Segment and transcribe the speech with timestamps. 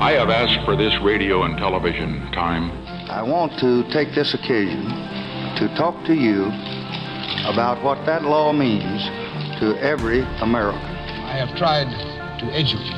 [0.00, 2.70] I have asked for this radio and television time.
[3.10, 4.86] I want to take this occasion
[5.58, 6.44] to talk to you
[7.50, 9.02] about what that law means
[9.58, 10.78] to every American.
[10.80, 11.90] I have tried
[12.38, 12.94] to educate.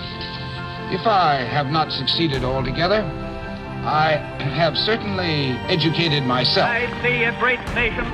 [0.92, 4.16] If I have not succeeded altogether, I
[4.52, 6.68] have certainly educated myself.
[6.68, 8.04] I see a great nation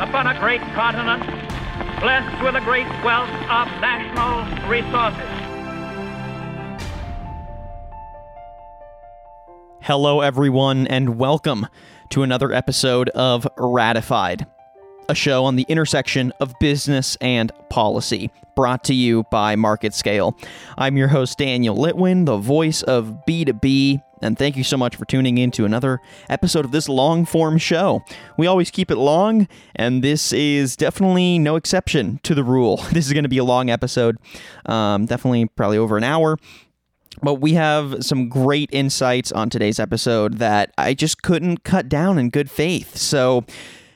[0.00, 1.20] upon a great continent,
[2.00, 5.45] blessed with a great wealth of national resources.
[9.86, 11.68] Hello, everyone, and welcome
[12.10, 14.44] to another episode of Ratified,
[15.08, 20.36] a show on the intersection of business and policy, brought to you by Market Scale.
[20.76, 25.04] I'm your host, Daniel Litwin, the voice of B2B, and thank you so much for
[25.04, 28.02] tuning in to another episode of this long form show.
[28.36, 29.46] We always keep it long,
[29.76, 32.84] and this is definitely no exception to the rule.
[32.90, 34.16] This is going to be a long episode,
[34.64, 36.38] um, definitely probably over an hour.
[37.22, 42.18] But we have some great insights on today's episode that I just couldn't cut down
[42.18, 42.96] in good faith.
[42.96, 43.44] So,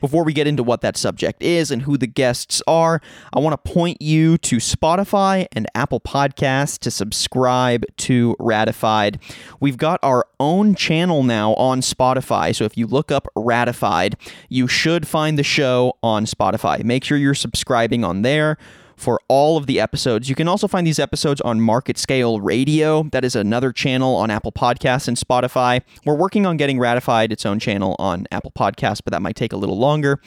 [0.01, 2.99] before we get into what that subject is and who the guests are,
[3.33, 9.19] I want to point you to Spotify and Apple Podcasts to subscribe to Ratified.
[9.59, 12.55] We've got our own channel now on Spotify.
[12.55, 14.17] So if you look up Ratified,
[14.49, 16.83] you should find the show on Spotify.
[16.83, 18.57] Make sure you're subscribing on there
[19.01, 20.29] for all of the episodes.
[20.29, 23.03] You can also find these episodes on Market Scale Radio.
[23.11, 25.81] That is another channel on Apple Podcasts and Spotify.
[26.05, 29.53] We're working on getting ratified its own channel on Apple Podcasts, but that might take
[29.53, 30.21] a little longer.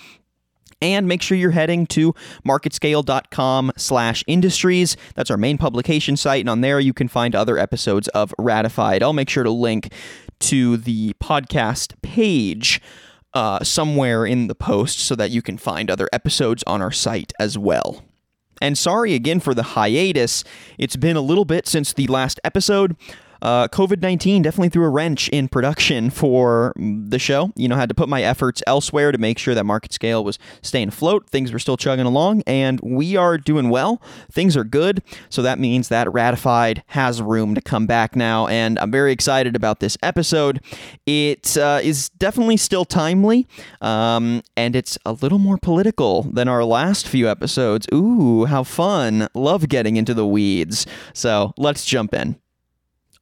[0.82, 2.14] And make sure you're heading to
[2.46, 4.96] marketscale.com slash industries.
[5.14, 6.40] That's our main publication site.
[6.40, 9.02] And on there, you can find other episodes of Ratified.
[9.02, 9.92] I'll make sure to link
[10.40, 12.82] to the podcast page
[13.32, 17.32] uh, somewhere in the post so that you can find other episodes on our site
[17.38, 18.02] as well.
[18.60, 20.44] And sorry again for the hiatus.
[20.78, 22.96] It's been a little bit since the last episode.
[23.44, 27.52] Uh, COVID 19 definitely threw a wrench in production for the show.
[27.56, 30.38] You know, had to put my efforts elsewhere to make sure that market scale was
[30.62, 31.28] staying afloat.
[31.28, 34.00] Things were still chugging along, and we are doing well.
[34.32, 35.02] Things are good.
[35.28, 39.54] So that means that Ratified has room to come back now, and I'm very excited
[39.54, 40.62] about this episode.
[41.04, 43.46] It uh, is definitely still timely,
[43.82, 47.86] um, and it's a little more political than our last few episodes.
[47.92, 49.28] Ooh, how fun!
[49.34, 50.86] Love getting into the weeds.
[51.12, 52.36] So let's jump in.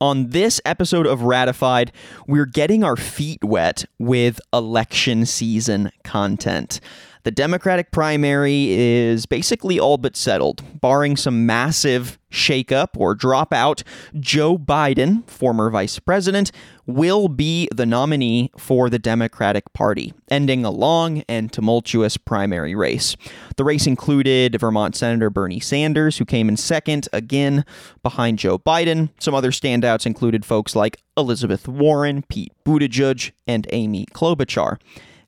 [0.02, 1.92] On this episode of Ratified,
[2.26, 6.80] we're getting our feet wet with election season content.
[7.24, 13.84] The Democratic primary is basically all but settled, barring some massive shakeup or dropout.
[14.18, 16.50] Joe Biden, former vice president,
[16.86, 23.14] will be the nominee for the Democratic Party, ending a long and tumultuous primary race.
[23.56, 27.64] The race included Vermont Senator Bernie Sanders, who came in second, again
[28.02, 29.10] behind Joe Biden.
[29.20, 34.78] Some other standouts included folks like Elizabeth Warren, Pete Buttigieg, and Amy Klobuchar.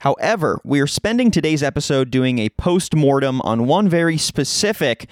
[0.01, 5.09] However, we are spending today's episode doing a post mortem on one very specific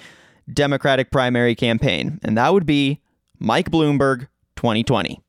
[0.51, 3.01] Democratic primary campaign, and that would be
[3.39, 5.19] Mike Bloomberg 2020.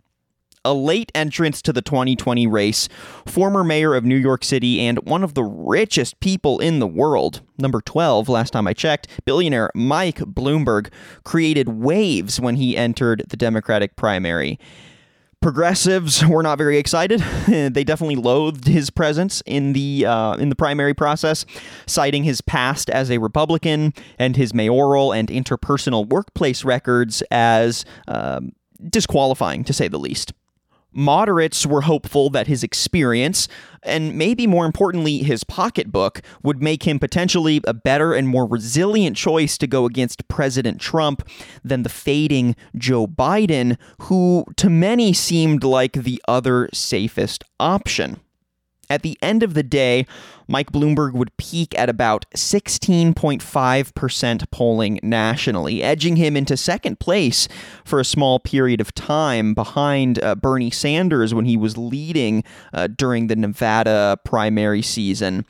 [0.67, 2.89] A late entrance to the 2020 race,
[3.27, 7.43] former mayor of New York City and one of the richest people in the world,
[7.59, 10.91] number 12 last time I checked, billionaire Mike Bloomberg
[11.23, 14.59] created waves when he entered the Democratic primary.
[15.45, 17.21] Progressives were not very excited.
[17.47, 21.45] they definitely loathed his presence in the uh, in the primary process,
[21.87, 28.53] citing his past as a Republican and his mayoral and interpersonal workplace records as um,
[28.89, 30.33] disqualifying, to say the least.
[30.95, 33.49] Moderates were hopeful that his experience,
[33.83, 39.17] and maybe more importantly, his pocketbook, would make him potentially a better and more resilient
[39.17, 41.29] choice to go against President Trump
[41.65, 48.21] than the fading Joe Biden, who to many seemed like the other safest option.
[48.91, 50.05] At the end of the day,
[50.47, 57.49] Mike Bloomberg would peak at about 16.5% polling nationally, edging him into second place
[57.85, 62.89] for a small period of time behind uh, Bernie Sanders when he was leading uh,
[62.89, 65.47] during the Nevada primary season.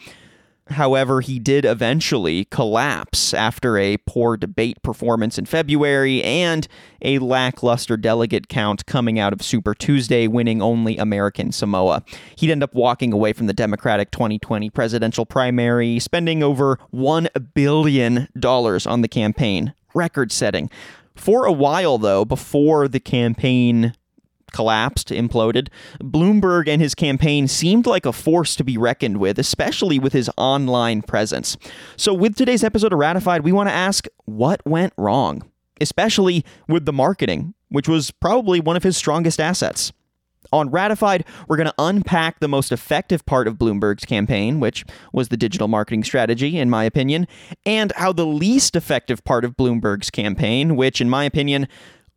[0.68, 6.66] However, he did eventually collapse after a poor debate performance in February and
[7.02, 12.02] a lackluster delegate count coming out of Super Tuesday, winning only American Samoa.
[12.36, 18.28] He'd end up walking away from the Democratic 2020 presidential primary, spending over $1 billion
[18.42, 20.70] on the campaign, record setting.
[21.14, 23.92] For a while, though, before the campaign
[24.54, 25.68] collapsed, imploded,
[26.00, 30.30] Bloomberg and his campaign seemed like a force to be reckoned with, especially with his
[30.38, 31.58] online presence.
[31.96, 35.42] So, with today's episode of Ratified, we want to ask what went wrong?
[35.80, 39.92] especially with the marketing, which was probably one of his strongest assets.
[40.52, 45.28] On Ratified, we're going to unpack the most effective part of Bloomberg's campaign, which was
[45.28, 47.26] the digital marketing strategy, in my opinion,
[47.66, 51.66] and how the least effective part of Bloomberg's campaign, which, in my opinion,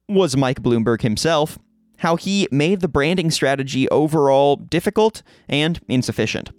[0.07, 1.57] was Mike Bloomberg himself,
[1.97, 6.51] how he made the branding strategy overall difficult and insufficient.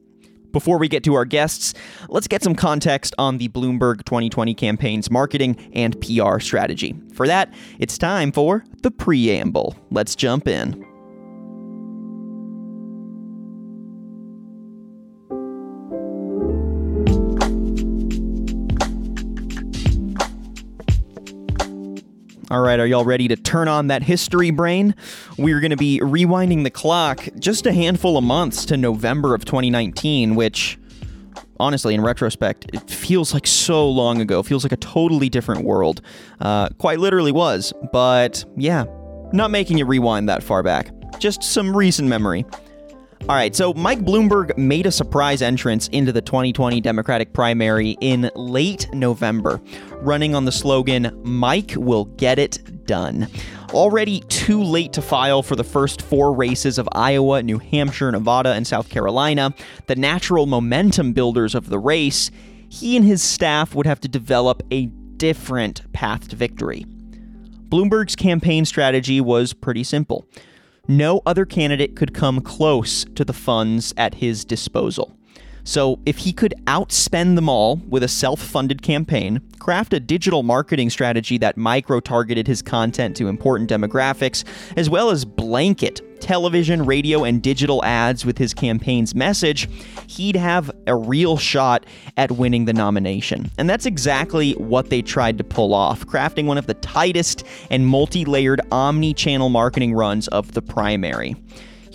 [0.52, 1.75] Before we get to our guests,
[2.08, 6.96] let's get some context on the Bloomberg 2020 campaign's marketing and PR strategy.
[7.12, 9.76] For that, it's time for the preamble.
[9.90, 10.88] Let's jump in.
[22.50, 24.94] All right, are y'all ready to turn on that history brain?
[25.36, 29.44] We're going to be rewinding the clock just a handful of months to November of
[29.44, 30.78] 2019, which
[31.60, 34.42] honestly, in retrospect, it feels like so long ago.
[34.42, 36.00] Feels like a totally different world.
[36.40, 37.74] Uh, quite literally was.
[37.92, 38.86] But yeah,
[39.34, 40.90] not making you rewind that far back.
[41.18, 42.46] Just some recent memory.
[43.23, 48.31] All right, so Mike Bloomberg made a surprise entrance into the 2020 Democratic primary in
[48.35, 49.61] late November,
[50.00, 53.29] running on the slogan, Mike will get it done.
[53.70, 58.55] Already too late to file for the first four races of Iowa, New Hampshire, Nevada,
[58.55, 59.53] and South Carolina,
[59.88, 62.31] the natural momentum builders of the race,
[62.70, 66.87] he and his staff would have to develop a different path to victory.
[67.69, 70.26] Bloomberg's campaign strategy was pretty simple
[70.88, 75.18] no other candidate could come close to the funds at his disposal.
[75.69, 80.43] So, if he could outspend them all with a self funded campaign, craft a digital
[80.43, 84.44] marketing strategy that micro targeted his content to important demographics,
[84.79, 89.69] as well as blanket television, radio, and digital ads with his campaign's message,
[90.06, 91.85] he'd have a real shot
[92.17, 93.50] at winning the nomination.
[93.59, 97.87] And that's exactly what they tried to pull off, crafting one of the tightest and
[97.87, 101.37] multi layered omni channel marketing runs of the primary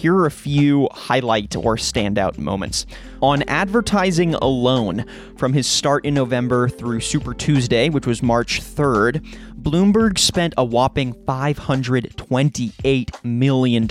[0.04, 2.86] here are a few highlight or standout moments.
[3.22, 5.06] On advertising alone,
[5.38, 9.26] from his start in November through Super Tuesday, which was March 3rd,
[9.62, 13.88] Bloomberg spent a whopping $528 million.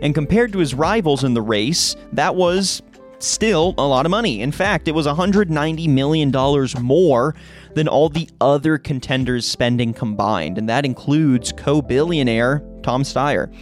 [0.00, 2.80] And compared to his rivals in the race, that was
[3.18, 4.40] still a lot of money.
[4.40, 6.32] In fact, it was $190 million
[6.80, 7.34] more
[7.74, 13.52] than all the other contenders' spending combined, and that includes co billionaire Tom Steyer.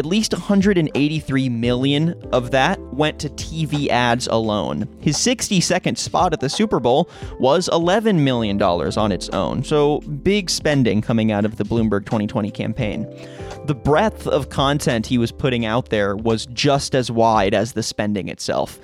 [0.00, 4.88] At least 183 million of that went to TV ads alone.
[5.02, 10.00] His 60 second spot at the Super Bowl was $11 million on its own, so
[10.00, 13.06] big spending coming out of the Bloomberg 2020 campaign.
[13.66, 17.82] The breadth of content he was putting out there was just as wide as the
[17.82, 18.80] spending itself.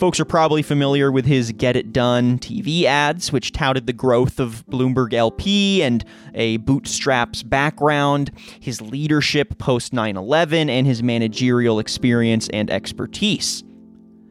[0.00, 4.40] Folks are probably familiar with his Get It Done TV ads, which touted the growth
[4.40, 6.02] of Bloomberg LP and
[6.32, 8.30] a bootstraps background,
[8.60, 13.62] his leadership post 9 11, and his managerial experience and expertise.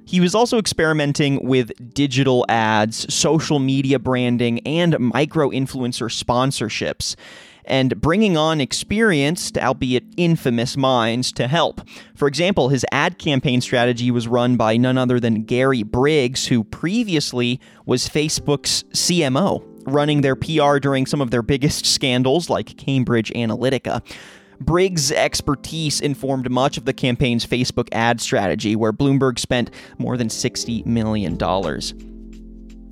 [0.06, 7.16] He was also experimenting with digital ads, social media branding, and micro influencer sponsorships
[7.70, 11.82] and bringing on experienced, albeit infamous minds to help.
[12.16, 16.64] For example, his ad campaign strategy was run by none other than Gary Briggs, who
[16.64, 23.32] previously was Facebook's CMO, running their PR during some of their biggest scandals like Cambridge
[23.32, 24.04] Analytica.
[24.62, 30.28] Briggs' expertise informed much of the campaign's Facebook ad strategy, where Bloomberg spent more than
[30.28, 31.38] $60 million.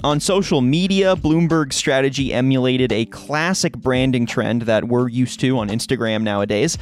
[0.04, 5.70] On social media, Bloomberg's strategy emulated a classic branding trend that we're used to on
[5.70, 6.78] Instagram nowadays.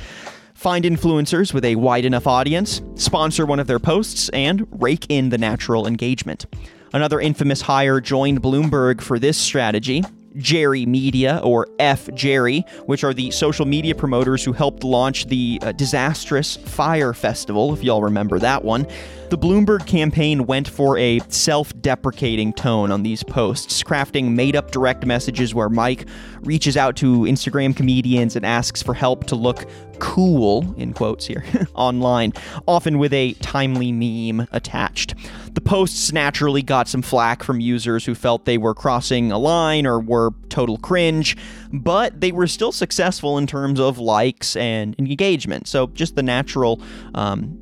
[0.53, 5.29] Find influencers with a wide enough audience, sponsor one of their posts, and rake in
[5.29, 6.45] the natural engagement.
[6.91, 10.03] Another infamous hire joined Bloomberg for this strategy.
[10.37, 15.59] Jerry Media, or F Jerry, which are the social media promoters who helped launch the
[15.61, 18.87] uh, disastrous Fyre Festival, if y'all remember that one.
[19.29, 24.69] The Bloomberg campaign went for a self deprecating tone on these posts, crafting made up
[24.69, 26.07] direct messages where Mike
[26.41, 29.65] reaches out to Instagram comedians and asks for help to look
[29.99, 31.43] cool, in quotes here,
[31.75, 32.33] online,
[32.67, 35.15] often with a timely meme attached.
[35.53, 39.85] The posts naturally got some flack from users who felt they were crossing a line
[39.85, 41.37] or were total cringe,
[41.71, 45.67] but they were still successful in terms of likes and engagement.
[45.67, 46.81] So just the natural
[47.13, 47.57] um,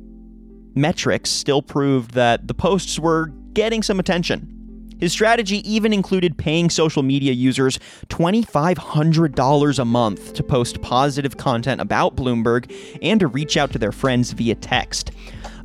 [0.74, 4.53] metrics still proved that the posts were getting some attention.
[4.98, 11.80] His strategy even included paying social media users $2,500 a month to post positive content
[11.80, 12.72] about Bloomberg
[13.02, 15.10] and to reach out to their friends via text.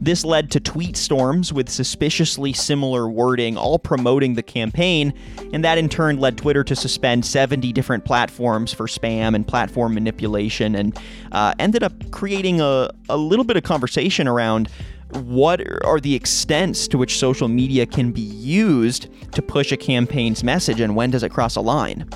[0.02, 5.14] This led to tweet storms with suspiciously similar wording, all promoting the campaign,
[5.52, 9.94] and that in turn led Twitter to suspend 70 different platforms for spam and platform
[9.94, 10.98] manipulation, and
[11.34, 14.70] uh, ended up creating a, a little bit of conversation around
[15.13, 20.44] what are the extents to which social media can be used to push a campaign's
[20.44, 22.08] message, and when does it cross a line?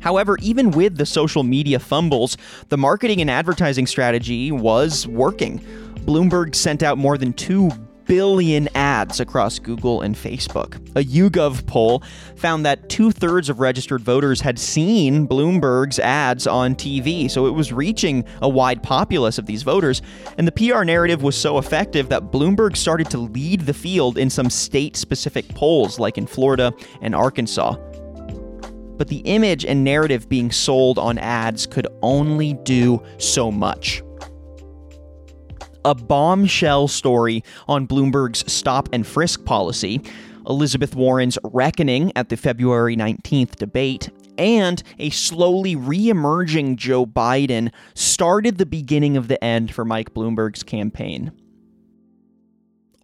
[0.00, 2.36] However, even with the social media fumbles,
[2.68, 5.58] the marketing and advertising strategy was working.
[6.06, 7.70] Bloomberg sent out more than 2
[8.10, 10.74] billion ads across Google and Facebook.
[10.96, 12.02] A YouGov poll
[12.34, 17.52] found that two thirds of registered voters had seen Bloomberg's ads on TV, so it
[17.52, 20.02] was reaching a wide populace of these voters.
[20.38, 24.28] And the PR narrative was so effective that Bloomberg started to lead the field in
[24.28, 27.76] some state specific polls, like in Florida and Arkansas.
[28.96, 34.02] But the image and narrative being sold on ads could only do so much
[35.84, 40.00] a bombshell story on Bloomberg's stop and frisk policy,
[40.46, 47.72] Elizabeth Warren's reckoning at the February 19th debate, and a slowly re emerging Joe Biden
[47.94, 51.32] started the beginning of the end for Mike Bloomberg's campaign.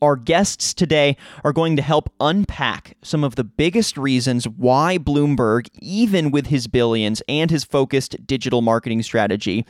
[0.03, 5.69] Our guests today are going to help unpack some of the biggest reasons why Bloomberg,
[5.81, 9.65] even with his billions and his focused digital marketing strategy,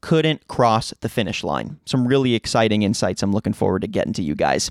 [0.00, 1.78] couldn't cross the finish line.
[1.84, 4.70] Some really exciting insights I'm looking forward to getting to you guys.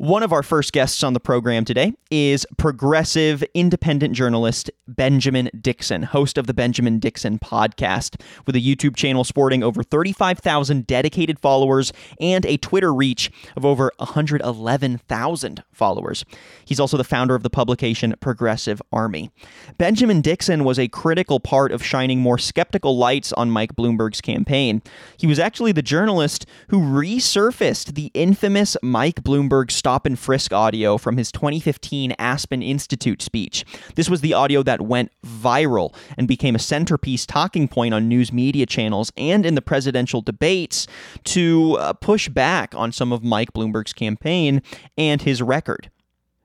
[0.00, 6.04] One of our first guests on the program today is progressive independent journalist Benjamin Dixon,
[6.04, 11.92] host of the Benjamin Dixon podcast, with a YouTube channel sporting over 35,000 dedicated followers
[12.18, 16.24] and a Twitter reach of over 111,000 followers.
[16.64, 19.30] He's also the founder of the publication Progressive Army.
[19.76, 24.80] Benjamin Dixon was a critical part of shining more skeptical lights on Mike Bloomberg's campaign.
[25.18, 30.96] He was actually the journalist who resurfaced the infamous Mike Bloomberg stop and frisk audio
[30.96, 33.64] from his 2015 Aspen Institute speech.
[33.96, 38.32] This was the audio that went viral and became a centerpiece talking point on news
[38.32, 40.86] media channels and in the presidential debates
[41.24, 44.62] to uh, push back on some of Mike Bloomberg's campaign
[44.96, 45.90] and his record.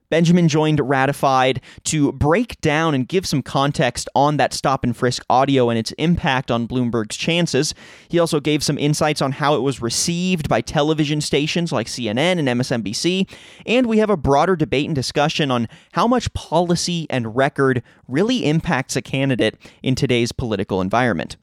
[0.08, 5.24] Benjamin joined Ratified to break down and give some context on that stop and frisk
[5.28, 7.74] audio and its impact on Bloomberg's chances.
[8.08, 12.38] He also gave some insights on how it was received by television stations like CNN
[12.38, 13.28] and MSNBC.
[13.66, 18.44] And we have a broader debate and discussion on how much policy and record really
[18.44, 21.36] impacts a candidate in today's political environment.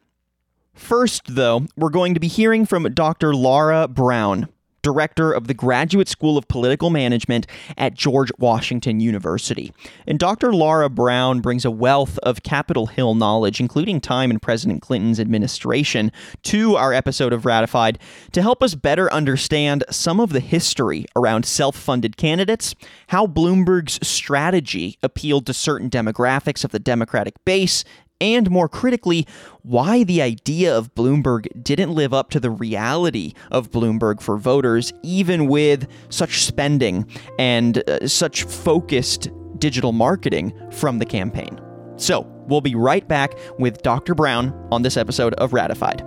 [0.74, 3.36] First, though, we're going to be hearing from Dr.
[3.36, 4.50] Laura Brown,
[4.84, 7.48] director of the Graduate School of Political Management
[7.78, 9.74] at George Washington University.
[10.06, 10.54] And Dr.
[10.54, 16.12] Laura Brown brings a wealth of Capitol Hill knowledge, including time in President Clinton's administration,
[16.44, 17.98] to our episode of Ratified
[18.34, 22.76] to help us better understand some of the history around self funded candidates,
[23.08, 27.84] how Bloomberg's strategy appealed to certain demographics of the Democratic base,
[28.24, 29.28] and more critically,
[29.64, 34.94] why the idea of Bloomberg didn't live up to the reality of Bloomberg for voters,
[35.04, 37.06] even with such spending
[37.38, 41.60] and uh, such focused digital marketing from the campaign.
[41.98, 44.16] So, we'll be right back with Dr.
[44.16, 46.02] Brown on this episode of Ratified.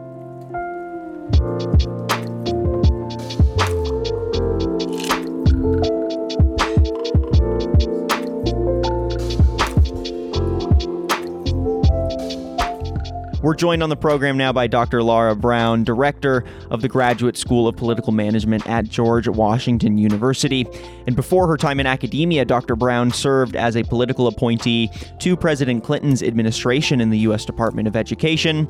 [13.43, 15.03] We're joined on the program now by Dr.
[15.03, 20.67] Laura Brown, director of the Graduate School of Political Management at George Washington University.
[21.07, 22.77] And before her time in academia, Dr.
[22.77, 27.45] Brown served as a political appointee to President Clinton's administration in the U.S.
[27.45, 28.67] Department of Education.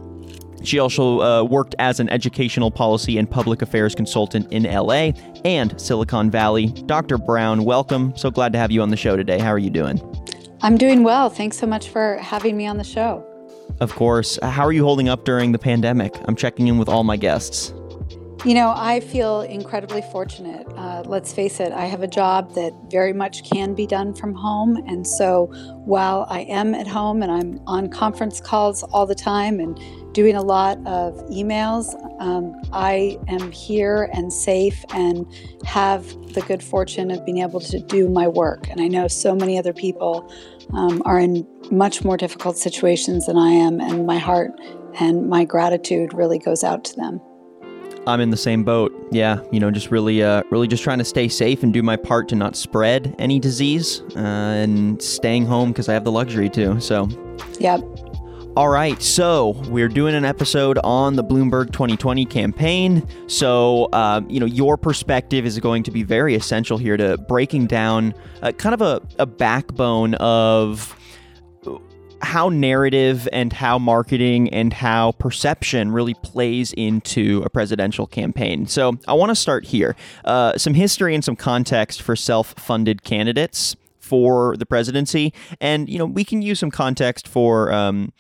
[0.65, 5.13] She also uh, worked as an educational policy and public affairs consultant in LA
[5.45, 6.67] and Silicon Valley.
[6.87, 7.19] Dr.
[7.19, 8.17] Brown, welcome.
[8.17, 9.39] So glad to have you on the show today.
[9.39, 10.01] How are you doing?
[10.63, 11.31] I'm doing well.
[11.31, 13.25] Thanks so much for having me on the show
[13.81, 14.39] of course.
[14.43, 16.15] How are you holding up during the pandemic?
[16.27, 17.73] I'm checking in with all my guests.
[18.45, 20.69] You know, I feel incredibly fortunate.
[20.77, 24.35] Uh, let's face it, I have a job that very much can be done from
[24.35, 24.77] home.
[24.87, 25.47] And so
[25.85, 29.77] while I am at home and I'm on conference calls all the time and
[30.17, 35.31] doing a lot of emails, um, I am here and safe and
[35.67, 38.67] have the good fortune of being able to do my work.
[38.71, 40.33] And I know so many other people
[40.73, 44.53] um, are in much more difficult situations than I am, and my heart
[44.99, 47.21] and my gratitude really goes out to them.
[48.07, 48.95] I'm in the same boat.
[49.11, 51.97] Yeah, you know, just really, uh, really just trying to stay safe and do my
[51.97, 56.49] part to not spread any disease, uh, and staying home because I have the luxury
[56.51, 56.81] to.
[56.81, 57.07] So,
[57.59, 57.83] Yep.
[58.57, 63.07] All right, so we're doing an episode on the Bloomberg 2020 campaign.
[63.27, 67.67] So, uh, you know, your perspective is going to be very essential here to breaking
[67.67, 70.97] down uh, kind of a, a backbone of
[72.23, 78.67] how narrative and how marketing and how perception really plays into a presidential campaign.
[78.67, 79.95] So I want to start here.
[80.25, 85.35] Uh, some history and some context for self funded candidates for the presidency.
[85.61, 87.71] And, you know, we can use some context for.
[87.71, 88.15] Um,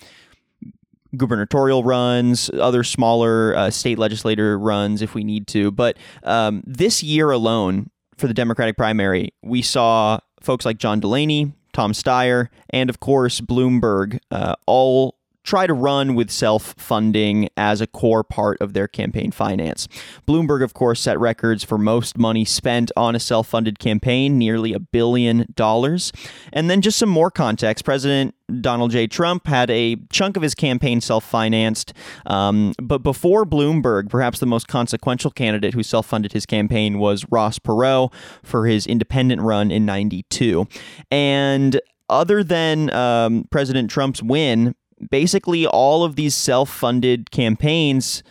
[1.16, 5.70] gubernatorial runs, other smaller uh, state legislator runs if we need to.
[5.70, 11.52] But um, this year alone, for the Democratic primary, we saw folks like John Delaney,
[11.72, 15.15] Tom Steyer, and of course Bloomberg uh, all
[15.46, 19.88] try to run with self funding as a core part of their campaign finance.
[20.26, 24.74] Bloomberg, of course, set records for most money spent on a self funded campaign, nearly
[24.74, 26.12] a billion dollars.
[26.52, 29.06] And then just some more context President Donald J.
[29.06, 31.92] Trump had a chunk of his campaign self financed.
[32.26, 37.24] Um, but before Bloomberg, perhaps the most consequential candidate who self funded his campaign was
[37.30, 38.12] Ross Perot
[38.42, 40.66] for his independent run in 92.
[41.10, 44.74] And other than um, President Trump's win,
[45.10, 48.22] basically all of these self-funded campaigns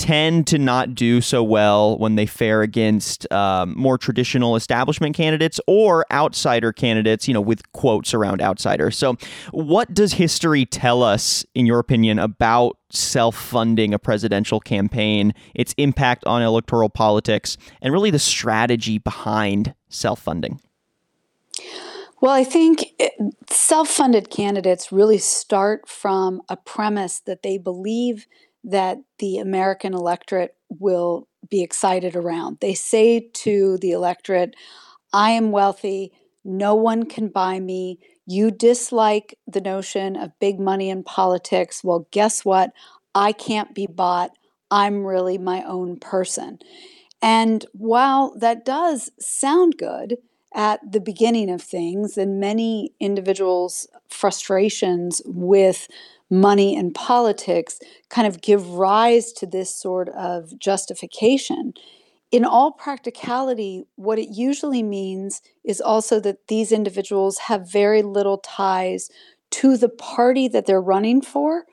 [0.00, 5.60] tend to not do so well when they fare against um, more traditional establishment candidates
[5.66, 8.90] or outsider candidates, you know, with quotes around outsider.
[8.90, 9.16] So,
[9.50, 15.74] what does history tell us, in your opinion, about self funding a presidential campaign, its
[15.76, 20.60] impact on electoral politics, and really the strategy behind self funding?
[22.20, 22.84] Well, I think
[23.50, 28.26] self funded candidates really start from a premise that they believe
[28.64, 32.58] that the American electorate will be excited around.
[32.60, 34.54] They say to the electorate,
[35.12, 36.12] I am wealthy,
[36.44, 37.98] no one can buy me.
[38.26, 41.82] You dislike the notion of big money in politics.
[41.82, 42.72] Well, guess what?
[43.14, 44.32] I can't be bought.
[44.70, 46.58] I'm really my own person.
[47.22, 50.18] And while that does sound good,
[50.54, 55.88] at the beginning of things, and many individuals' frustrations with
[56.30, 61.72] money and politics kind of give rise to this sort of justification.
[62.30, 68.38] In all practicality, what it usually means is also that these individuals have very little
[68.38, 69.10] ties
[69.50, 71.64] to the party that they're running for.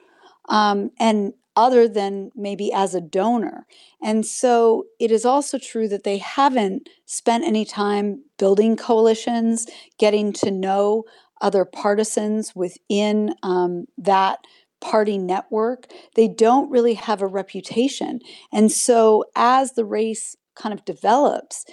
[0.50, 3.66] Um, and other than maybe as a donor.
[4.02, 9.68] And so it is also true that they haven't spent any time building coalitions,
[9.98, 11.04] getting to know
[11.42, 14.40] other partisans within um, that
[14.80, 15.88] party network.
[16.16, 18.20] They don't really have a reputation.
[18.54, 21.66] And so as the race kind of develops,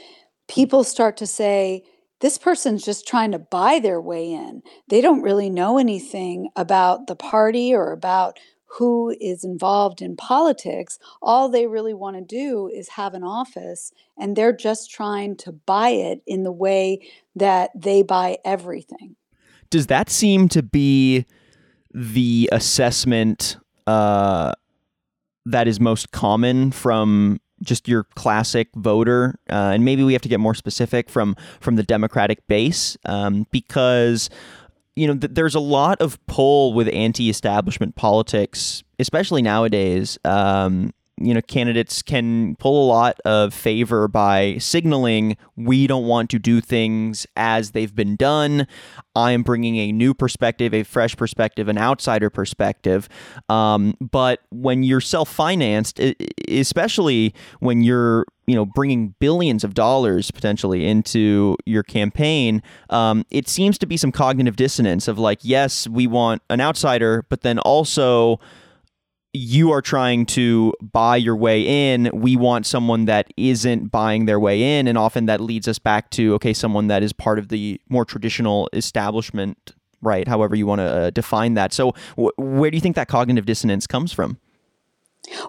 [0.49, 1.85] people start to say,
[2.21, 4.63] this person's just trying to buy their way in.
[4.89, 8.39] They don't really know anything about the party or about
[8.77, 13.93] who is involved in politics, all they really want to do is have an office
[14.19, 16.99] and they're just trying to buy it in the way
[17.37, 19.15] that they buy everything.
[19.71, 21.25] Does that seem to be
[21.93, 23.57] the assessment
[23.87, 24.53] uh,
[25.47, 30.29] that is most common from just your classic voter, uh, and maybe we have to
[30.29, 34.29] get more specific from from the Democratic base, um, because
[34.97, 40.19] you know, th- there's a lot of pull with anti-establishment politics, especially nowadays.
[40.25, 46.29] Um, you know, candidates can pull a lot of favor by signaling we don't want
[46.31, 48.67] to do things as they've been done.
[49.15, 53.09] I am bringing a new perspective, a fresh perspective, an outsider perspective.
[53.49, 56.01] Um, but when you're self-financed,
[56.49, 63.49] especially when you're you know bringing billions of dollars potentially into your campaign, um, it
[63.49, 67.61] seems to be some cognitive dissonance of like, yes, we want an outsider, but then
[67.61, 68.41] also
[69.35, 72.09] you are trying to buy your way in.
[72.15, 74.87] We want someone that isn't buying their way in.
[74.87, 78.05] And often that leads us back to, okay, someone that is part of the more
[78.05, 80.29] traditional establishment, right?
[80.29, 81.73] However you want to uh, define that.
[81.73, 84.39] So, wh- where do you think that cognitive dissonance comes from?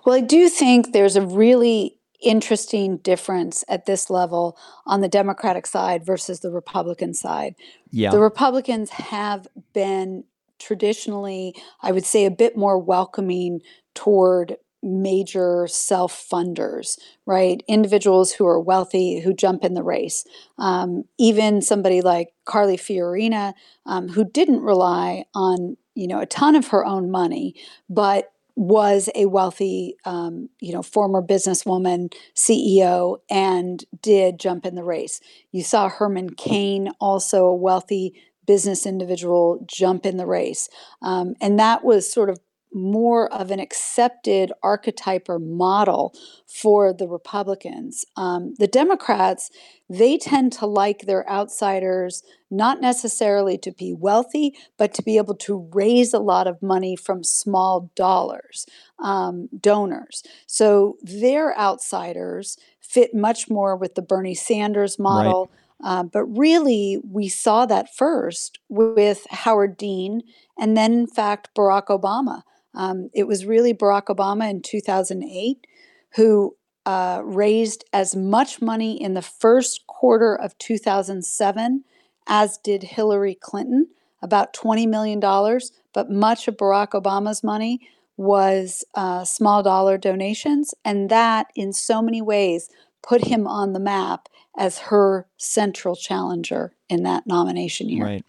[0.04, 5.68] Well, I do think there's a really interesting difference at this level on the Democratic
[5.68, 7.54] side versus the Republican side.
[7.92, 8.10] Yeah.
[8.10, 10.24] The Republicans have been
[10.60, 13.62] traditionally, I would say, a bit more welcoming
[13.94, 17.64] toward major self funders, right?
[17.68, 20.26] Individuals who are wealthy who jump in the race.
[20.60, 23.54] Um, even somebody like Carly Fiorina,
[23.86, 27.56] um, who didn't rely on you know a ton of her own money,
[27.90, 34.84] but was a wealthy, um, you know, former businesswoman, CEO, and did jump in the
[34.84, 35.20] race.
[35.52, 38.14] You saw Herman Cain, also a wealthy
[38.46, 40.70] business individual, jump in the race.
[41.02, 42.40] Um, and that was sort of
[42.76, 46.14] more of an accepted archetype or model
[46.46, 48.04] for the Republicans.
[48.18, 49.50] Um, the Democrats,
[49.90, 55.36] they tend to like their outsiders not necessarily to be wealthy, but to be able
[55.36, 58.66] to raise a lot of money from small dollars,
[59.00, 60.22] um, donors.
[60.46, 65.50] So their outsiders fit much more with the Bernie Sanders model.
[65.50, 65.60] Right.
[65.84, 70.22] Uh, but really, we saw that first with Howard Dean
[70.58, 72.44] and then, in fact, Barack Obama.
[72.74, 75.68] Um, it was really Barack Obama in 2008
[76.16, 81.84] who uh, raised as much money in the first quarter of 2007
[82.28, 83.88] as did Hillary Clinton,
[84.22, 85.20] about $20 million.
[85.20, 90.74] But much of Barack Obama's money was uh, small dollar donations.
[90.84, 92.70] And that, in so many ways,
[93.04, 98.04] put him on the map as her central challenger in that nomination year.
[98.04, 98.26] Right.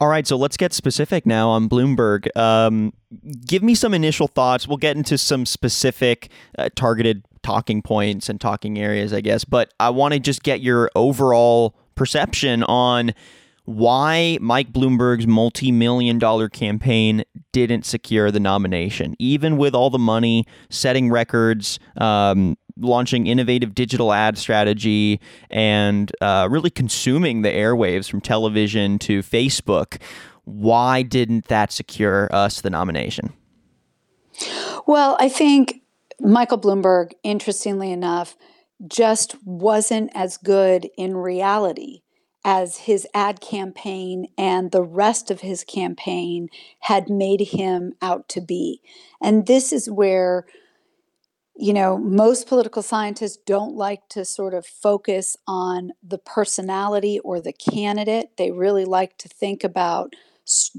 [0.00, 2.28] All right, so let's get specific now on Bloomberg.
[2.36, 2.92] Um,
[3.44, 4.68] give me some initial thoughts.
[4.68, 9.74] We'll get into some specific uh, targeted talking points and talking areas, I guess, but
[9.80, 13.12] I want to just get your overall perception on
[13.64, 19.98] why Mike Bloomberg's multi million dollar campaign didn't secure the nomination, even with all the
[19.98, 28.08] money, setting records, um, launching innovative digital ad strategy and uh, really consuming the airwaves
[28.08, 30.00] from television to Facebook.
[30.44, 33.32] Why didn't that secure us the nomination?
[34.86, 35.82] Well, I think
[36.20, 38.36] Michael Bloomberg, interestingly enough,
[38.86, 42.02] just wasn't as good in reality
[42.44, 46.48] as his ad campaign and the rest of his campaign
[46.80, 48.80] had made him out to be.
[49.20, 50.46] And this is where
[51.58, 57.40] you know, most political scientists don't like to sort of focus on the personality or
[57.40, 58.36] the candidate.
[58.36, 60.14] They really like to think about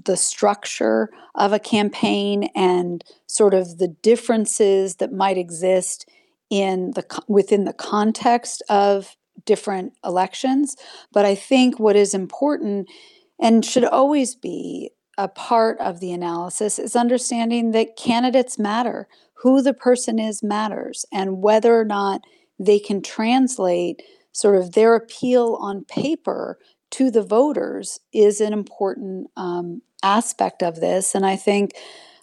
[0.05, 6.09] the structure of a campaign and sort of the differences that might exist
[6.49, 10.77] in the within the context of different elections.
[11.11, 12.89] But I think what is important
[13.37, 19.09] and should always be a part of the analysis is understanding that candidates matter
[19.41, 22.21] who the person is matters and whether or not
[22.60, 26.60] they can translate sort of their appeal on paper
[26.91, 31.15] to the voters is an important um, aspect of this.
[31.15, 31.71] And I think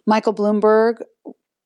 [0.06, 1.02] Michael Bloomberg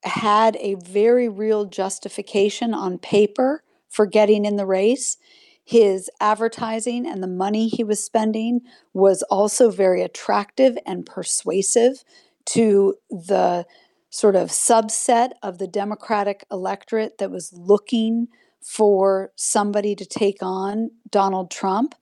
[0.05, 5.17] had a very real justification on paper for getting in the race.
[5.65, 8.61] His advertising and the money he was spending
[8.93, 12.05] was also very attractive and persuasive
[12.47, 13.67] to the
[14.11, 18.29] sort of subset of the Democratic electorate that was looking
[18.61, 21.95] for somebody to take on Donald Trump.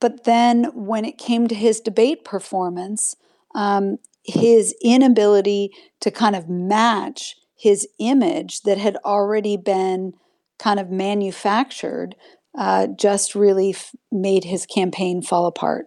[0.00, 3.16] But then when it came to his debate performance,
[3.54, 10.14] um, his inability to kind of match his image that had already been
[10.58, 12.16] kind of manufactured
[12.58, 15.86] uh, just really f- made his campaign fall apart.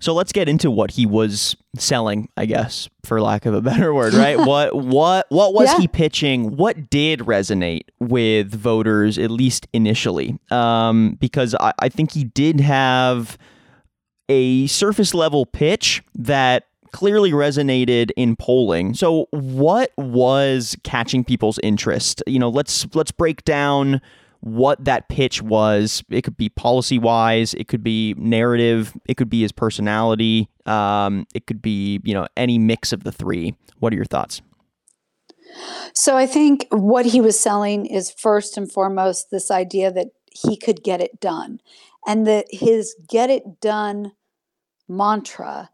[0.00, 3.92] So let's get into what he was selling, I guess, for lack of a better
[3.92, 4.38] word, right?
[4.46, 5.78] what what what was yeah.
[5.78, 6.56] he pitching?
[6.56, 10.38] What did resonate with voters, at least initially?
[10.50, 13.36] Um, because I, I think he did have
[14.28, 18.94] a surface level pitch that clearly resonated in polling.
[18.94, 22.22] So what was catching people's interest?
[22.26, 24.00] You know, let's let's break down
[24.40, 26.02] what that pitch was.
[26.10, 31.26] It could be policy wise, it could be narrative, it could be his personality, um,
[31.34, 33.54] it could be you know any mix of the three.
[33.78, 34.42] What are your thoughts?
[35.94, 40.56] So I think what he was selling is first and foremost this idea that he
[40.56, 41.60] could get it done,
[42.06, 44.12] and that his "get it done"
[44.88, 45.70] mantra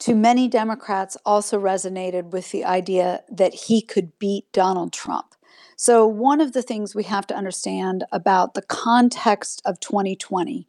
[0.00, 5.34] to many Democrats also resonated with the idea that he could beat Donald Trump.
[5.80, 10.66] So, one of the things we have to understand about the context of 2020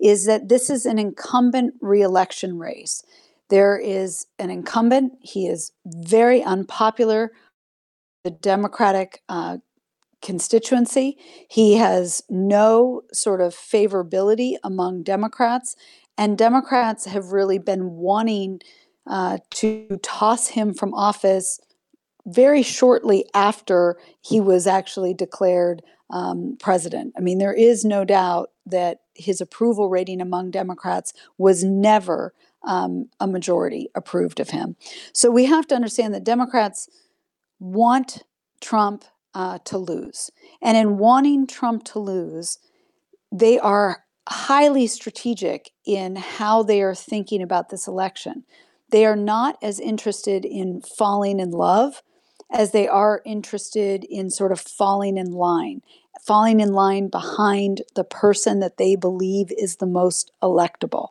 [0.00, 3.04] is that this is an incumbent reelection race.
[3.50, 7.30] There is an incumbent, he is very unpopular,
[8.24, 9.58] the Democratic uh,
[10.22, 11.16] constituency.
[11.48, 15.76] He has no sort of favorability among Democrats,
[16.18, 18.60] and Democrats have really been wanting
[19.06, 21.60] uh, to toss him from office
[22.28, 27.14] very shortly after he was actually declared um, president.
[27.16, 33.08] I mean, there is no doubt that his approval rating among Democrats was never um,
[33.18, 34.76] a majority approved of him.
[35.12, 36.88] So we have to understand that Democrats
[37.60, 38.22] want
[38.60, 40.30] Trump uh, to lose.
[40.60, 42.58] And in wanting Trump to lose,
[43.32, 48.44] they are highly strategic in how they are thinking about this election.
[48.90, 52.02] They are not as interested in falling in love
[52.50, 55.82] as they are interested in sort of falling in line,
[56.20, 61.08] falling in line behind the person that they believe is the most electable.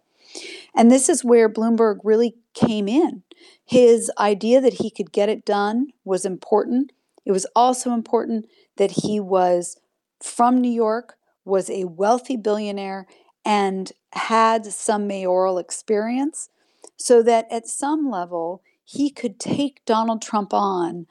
[0.76, 3.24] And this is where Bloomberg really came in.
[3.66, 6.92] His idea that he could get it done was important.
[7.26, 8.48] It was also important
[8.78, 9.80] that he was
[10.22, 13.08] from New York, was a wealthy billionaire,
[13.46, 16.50] and had some mayoral experience
[16.98, 21.08] so that at some level he could take Donald Trump on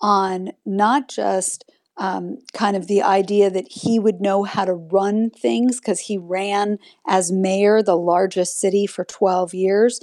[0.00, 5.30] on not just um, kind of the idea that he would know how to run
[5.30, 10.00] things because he ran as mayor the largest city for 12 years,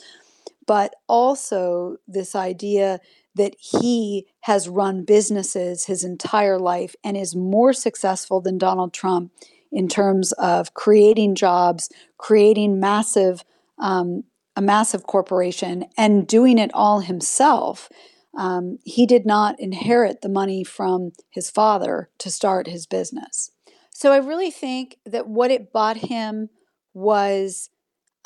[0.68, 3.00] but also this idea
[3.36, 9.32] that he has run businesses his entire life and is more successful than Donald Trump
[9.72, 13.44] in terms of creating jobs, creating massive
[13.78, 14.24] um,
[14.56, 17.90] a massive corporation, and doing it all himself.
[18.36, 23.52] Um, he did not inherit the money from his father to start his business.
[23.90, 26.50] So I really think that what it bought him
[26.94, 27.70] was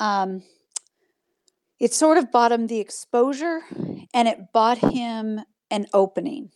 [0.00, 0.42] um,
[1.78, 3.60] it sort of bought him the exposure
[4.12, 6.50] and it bought him an opening.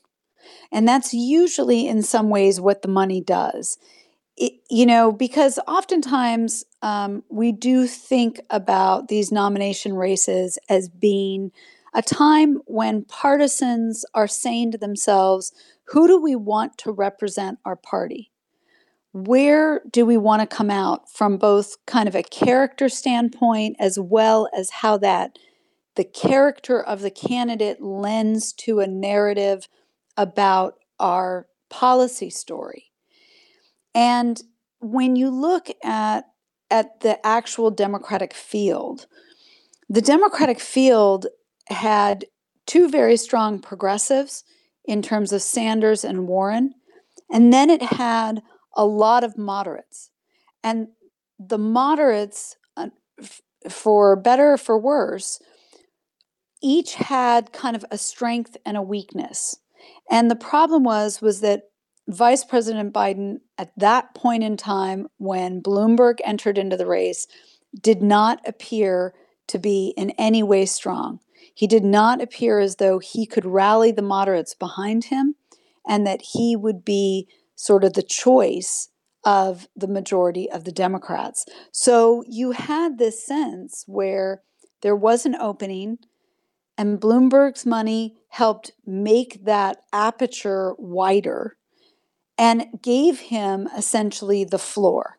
[0.73, 3.79] And that's usually in some ways what the money does
[4.37, 11.53] it, you know, because oftentimes um, we do think about these nomination races as being
[11.95, 15.53] a time when partisans are saying to themselves,
[15.89, 18.33] who do we want to represent our party?
[19.13, 23.99] Where do we want to come out from both kind of a character standpoint as
[23.99, 25.39] well as how that
[25.95, 29.69] the character of the candidate lends to a narrative
[30.17, 32.91] about our policy story?
[33.95, 34.43] And
[34.81, 36.25] when you look at
[36.71, 39.07] at the actual Democratic field,
[39.89, 41.27] the Democratic field
[41.69, 42.27] had
[42.67, 44.45] two very strong progressives
[44.85, 46.75] in terms of Sanders and Warren,
[47.31, 48.43] and then it had
[48.77, 50.11] a lot of moderates.
[50.63, 50.89] And
[51.39, 52.89] the moderates, uh,
[53.69, 55.41] for better or for worse,
[56.63, 59.57] each had kind of a strength and a weakness.
[60.11, 61.65] And the problem was was that
[62.09, 67.27] Vice President Biden, at that point in time when Bloomberg entered into the race,
[67.81, 69.15] did not appear
[69.49, 71.21] to be in any way strong.
[71.55, 75.37] He did not appear as though he could rally the moderates behind him
[75.89, 78.89] and that he would be sort of the choice
[79.25, 81.47] of the majority of the Democrats.
[81.73, 84.43] So you had this sense where
[84.83, 85.99] there was an opening,
[86.77, 91.57] and Bloomberg's money helped make that aperture wider
[92.37, 95.19] and gave him essentially the floor.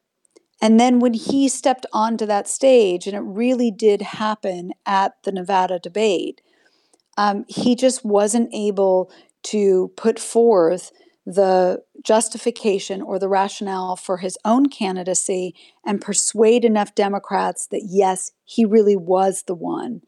[0.65, 5.31] And then when he stepped onto that stage, and it really did happen at the
[5.31, 6.41] Nevada debate,
[7.17, 9.11] um, he just wasn't able
[9.43, 10.91] to put forth
[11.23, 15.53] the justification or the rationale for his own candidacy
[15.85, 20.01] and persuade enough Democrats that, yes, he really was the one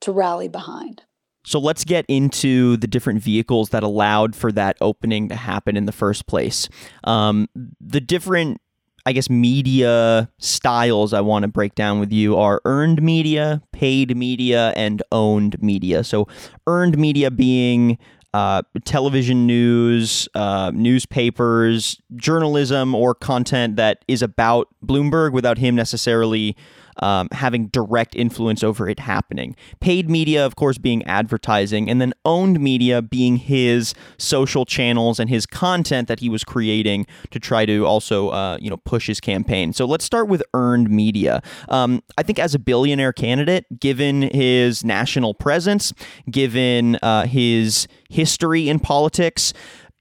[0.00, 1.02] to rally behind.
[1.44, 5.86] So let's get into the different vehicles that allowed for that opening to happen in
[5.86, 6.68] the first place.
[7.04, 7.46] Um,
[7.80, 8.60] the different,
[9.06, 14.16] I guess, media styles I want to break down with you are earned media, paid
[14.16, 16.04] media, and owned media.
[16.04, 16.28] So,
[16.66, 17.98] earned media being
[18.32, 26.56] uh, television news, uh, newspapers, journalism, or content that is about Bloomberg without him necessarily
[27.00, 29.56] um, having direct influence over it happening.
[29.80, 35.28] Paid media, of course, being advertising, and then owned media being his social channels and
[35.28, 39.20] his content that he was creating to try to also, uh, you know, push his
[39.20, 39.72] campaign.
[39.72, 41.42] So let's start with earned media.
[41.68, 45.92] Um, I think as a billionaire candidate, given his national presence,
[46.30, 49.52] given uh, his history in politics,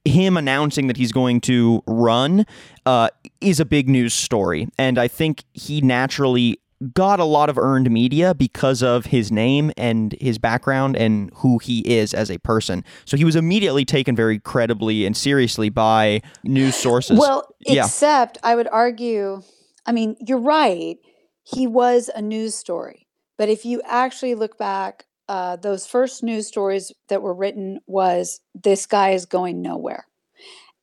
[0.05, 2.45] him announcing that he's going to run
[2.85, 3.09] uh,
[3.41, 4.67] is a big news story.
[4.77, 6.59] And I think he naturally
[6.93, 11.57] got a lot of earned media because of his name and his background and who
[11.57, 12.83] he is as a person.
[13.05, 17.19] So he was immediately taken very credibly and seriously by news sources.
[17.19, 17.85] Well, yeah.
[17.85, 19.41] except I would argue,
[19.85, 20.97] I mean, you're right.
[21.43, 23.07] He was a news story.
[23.37, 28.39] But if you actually look back, uh, those first news stories that were written was
[28.55, 30.05] this guy is going nowhere.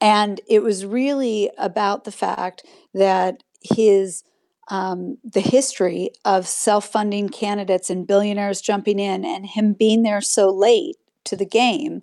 [0.00, 4.22] And it was really about the fact that his
[4.68, 10.20] um, the history of self funding candidates and billionaires jumping in and him being there
[10.20, 12.02] so late to the game,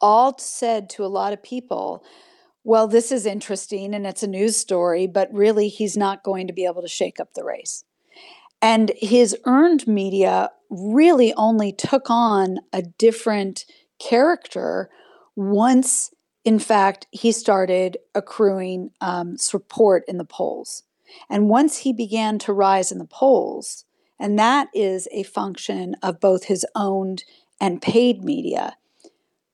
[0.00, 2.04] all said to a lot of people,
[2.64, 6.52] well, this is interesting and it's a news story, but really he's not going to
[6.52, 7.84] be able to shake up the race.
[8.62, 13.64] And his earned media really only took on a different
[13.98, 14.90] character
[15.34, 16.12] once,
[16.44, 20.82] in fact, he started accruing um, support in the polls.
[21.28, 23.84] And once he began to rise in the polls,
[24.18, 27.24] and that is a function of both his owned
[27.60, 28.76] and paid media,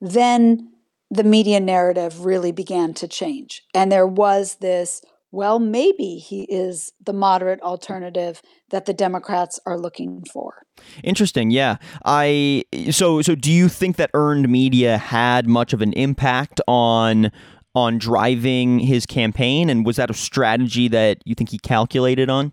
[0.00, 0.72] then
[1.10, 3.62] the media narrative really began to change.
[3.74, 8.40] And there was this well, maybe he is the moderate alternative
[8.70, 10.62] that the Democrats are looking for.
[11.02, 11.50] Interesting.
[11.50, 11.76] Yeah.
[12.06, 17.30] I so so do you think that earned media had much of an impact on
[17.76, 22.52] on driving his campaign and was that a strategy that you think he calculated on?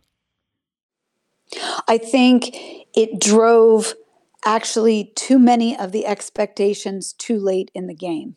[1.87, 2.55] I think
[2.95, 3.93] it drove
[4.45, 8.35] actually too many of the expectations too late in the game.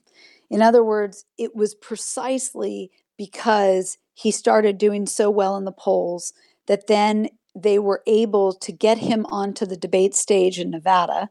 [0.49, 6.33] In other words, it was precisely because he started doing so well in the polls
[6.66, 11.31] that then they were able to get him onto the debate stage in Nevada.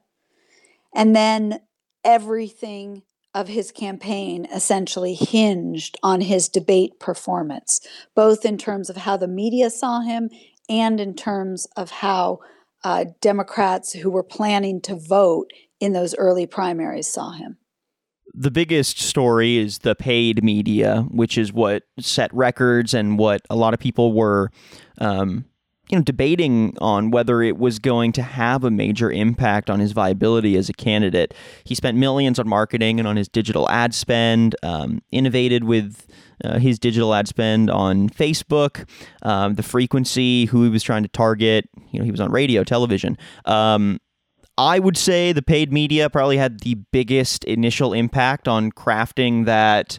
[0.94, 1.62] And then
[2.04, 3.04] everything
[3.36, 7.82] of his campaign essentially hinged on his debate performance,
[8.16, 10.30] both in terms of how the media saw him
[10.70, 12.40] and in terms of how
[12.86, 17.58] uh, Democrats who were planning to vote in those early primaries saw him.
[18.34, 23.56] The biggest story is the paid media, which is what set records and what a
[23.56, 24.50] lot of people were,
[24.98, 25.46] um,
[25.90, 29.92] you know, debating on whether it was going to have a major impact on his
[29.92, 31.34] viability as a candidate.
[31.64, 36.08] He spent millions on marketing and on his digital ad spend, um, innovated with.
[36.44, 38.86] Uh, his digital ad spend on Facebook,
[39.22, 41.70] um, the frequency, who he was trying to target.
[41.92, 43.18] You know, he was on radio, television.
[43.46, 44.02] Um,
[44.58, 49.98] I would say the paid media probably had the biggest initial impact on crafting that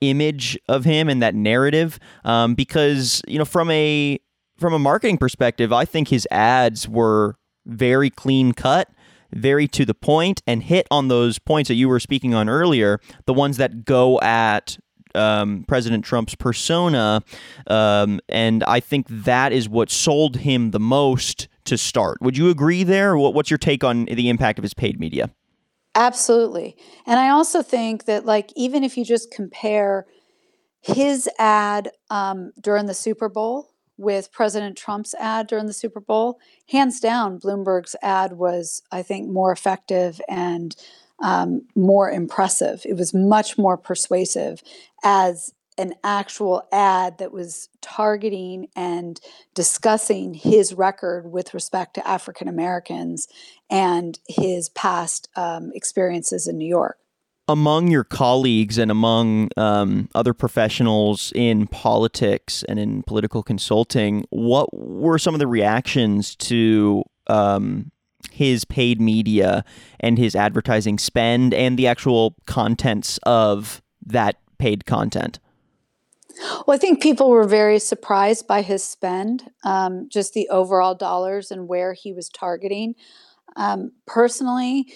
[0.00, 4.18] image of him and that narrative um, because you know from a
[4.56, 7.36] from a marketing perspective i think his ads were
[7.66, 8.90] very clean cut
[9.32, 13.00] very to the point and hit on those points that you were speaking on earlier
[13.26, 14.78] the ones that go at
[15.14, 17.22] um, President Trump's persona.
[17.66, 22.18] Um, and I think that is what sold him the most to start.
[22.20, 23.16] Would you agree there?
[23.16, 25.30] what's your take on the impact of his paid media?
[25.94, 26.76] Absolutely.
[27.06, 30.06] And I also think that, like, even if you just compare
[30.80, 36.38] his ad um, during the Super Bowl with President Trump's ad during the Super Bowl,
[36.68, 40.74] hands down, Bloomberg's ad was, I think, more effective and
[41.22, 42.82] um, more impressive.
[42.84, 44.62] It was much more persuasive
[45.04, 49.20] as an actual ad that was targeting and
[49.54, 53.28] discussing his record with respect to African Americans
[53.70, 56.98] and his past um, experiences in New York.
[57.46, 64.72] Among your colleagues and among um, other professionals in politics and in political consulting, what
[64.72, 67.90] were some of the reactions to um,
[68.32, 69.64] his paid media
[70.00, 75.38] and his advertising spend and the actual contents of that paid content?
[76.66, 81.50] Well, I think people were very surprised by his spend, um, just the overall dollars
[81.50, 82.94] and where he was targeting.
[83.56, 84.92] Um, personally,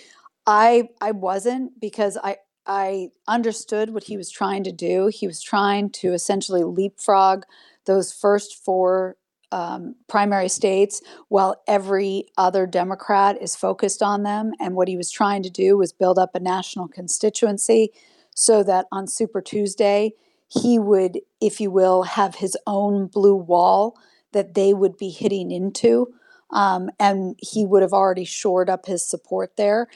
[0.49, 5.09] I I wasn't because I I understood what he was trying to do.
[5.09, 7.45] He was trying to essentially leapfrog
[7.85, 9.17] those first four
[9.53, 14.53] um, primary states while every other Democrat is focused on them.
[14.59, 17.93] And what he was trying to do was build up a national constituency
[18.35, 20.13] so that on Super Tuesday,
[20.49, 23.97] he would, if you will, have his own blue wall
[24.33, 26.09] that they would be hitting into.
[26.51, 29.89] Um, and he would have already shored up his support there.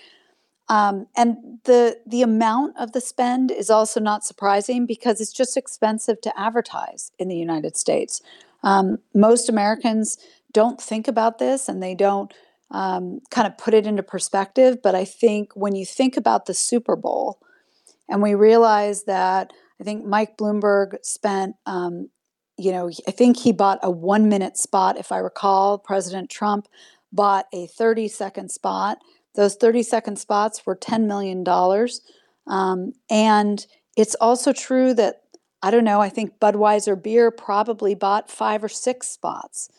[0.69, 5.57] Um, and the the amount of the spend is also not surprising because it's just
[5.57, 8.23] expensive to advertise in the United States.
[8.63, 10.19] Um, most Americans
[10.53, 12.33] don't think about this and they don't
[12.71, 14.79] um, kind of put it into perspective.
[14.83, 17.39] But I think when you think about the Super Bowl,
[18.09, 22.11] and we realize that I think Mike Bloomberg spent, um,
[22.59, 25.79] you know, I think he bought a one minute spot, if I recall.
[25.79, 26.69] President Trump
[27.13, 28.99] bought a 30 second spot.
[29.35, 31.45] Those 30 second spots were $10 million.
[32.47, 33.67] Um, and
[33.97, 35.23] it's also true that,
[35.63, 39.71] I don't know, I think Budweiser beer probably bought five or six spots.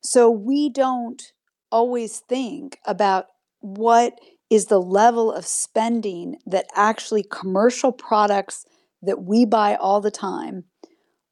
[0.00, 1.22] So we don't
[1.70, 3.26] always think about
[3.60, 8.66] what is the level of spending that actually commercial products
[9.00, 10.64] that we buy all the time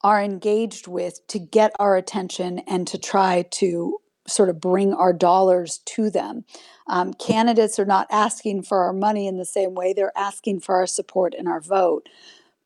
[0.03, 5.13] are engaged with to get our attention and to try to sort of bring our
[5.13, 6.45] dollars to them.
[6.87, 10.77] Um, candidates are not asking for our money in the same way, they're asking for
[10.77, 12.09] our support and our vote.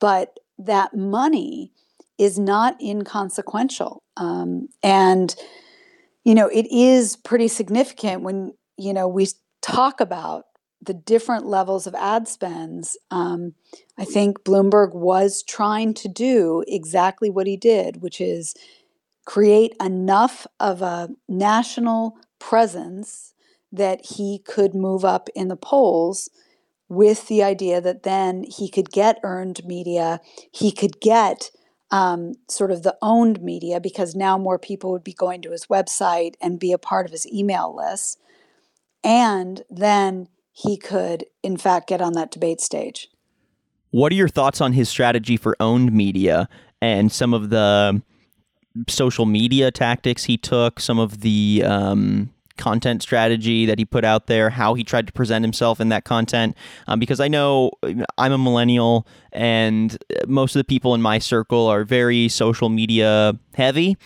[0.01, 1.73] But that money
[2.19, 4.03] is not inconsequential.
[4.17, 5.35] Um, and,
[6.25, 9.29] you know, it is pretty significant when, you know, we
[9.63, 10.47] talk about
[10.81, 12.97] the different levels of ad spends.
[13.11, 13.55] Um,
[13.99, 18.55] I think Bloomberg was trying to do exactly what he did, which is
[19.25, 23.35] create enough of a national presence
[23.73, 26.31] that he could move up in the polls
[26.89, 30.21] with the idea that then he could get earned media,
[30.53, 31.51] he could get
[31.91, 35.67] um, sort of the owned media because now more people would be going to his
[35.67, 38.19] website and be a part of his email list.
[39.03, 43.09] And then he could, in fact, get on that debate stage.
[43.91, 46.49] What are your thoughts on his strategy for owned media
[46.81, 48.03] and some of the
[48.89, 54.27] social media tactics he took, some of the um, content strategy that he put out
[54.27, 56.57] there, how he tried to present himself in that content.
[56.87, 57.73] Um, because I know
[58.19, 59.97] I'm a millennial and
[60.27, 63.97] most of the people in my circle are very social media heavy.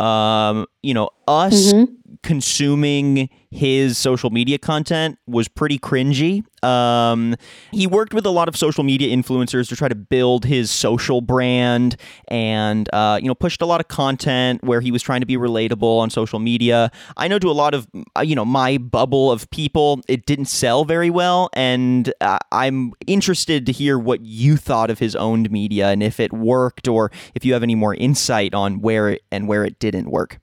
[0.00, 1.94] Um, you know, us mm-hmm
[2.24, 6.42] consuming his social media content was pretty cringy.
[6.64, 7.36] Um,
[7.70, 11.20] he worked with a lot of social media influencers to try to build his social
[11.20, 11.96] brand,
[12.28, 15.36] and uh, you know, pushed a lot of content where he was trying to be
[15.36, 16.90] relatable on social media.
[17.16, 20.46] I know to a lot of uh, you know my bubble of people, it didn't
[20.46, 25.50] sell very well, and uh, I'm interested to hear what you thought of his owned
[25.50, 29.22] media and if it worked, or if you have any more insight on where it
[29.30, 30.40] and where it didn't work.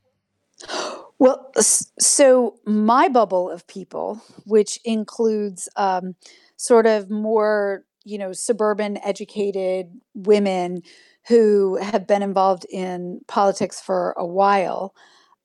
[1.19, 1.51] Well,
[1.99, 6.15] so my bubble of people, which includes um,
[6.57, 10.81] sort of more, you know, suburban educated women
[11.27, 14.95] who have been involved in politics for a while,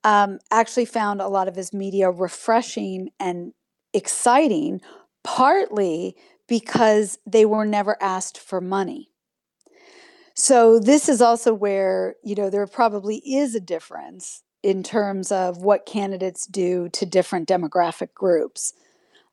[0.05, 3.53] um, actually found a lot of his media refreshing and
[3.93, 4.81] exciting,
[5.25, 6.17] partly
[6.49, 9.11] because they were never asked for money.
[10.35, 15.59] So this is also where, you know, there probably is a difference in terms of
[15.59, 18.73] what candidates do to different demographic groups.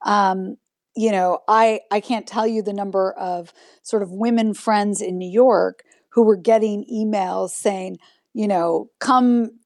[0.06, 0.58] Um,
[0.96, 5.18] you know, I I can't tell you the number of sort of women friends in
[5.18, 7.98] New York who were getting emails saying,
[8.34, 9.60] you know, come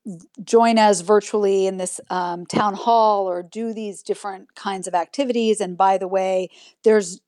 [0.43, 5.59] join us virtually in this um, town hall or do these different kinds of activities.
[5.59, 6.49] And by the way,
[6.83, 7.19] there's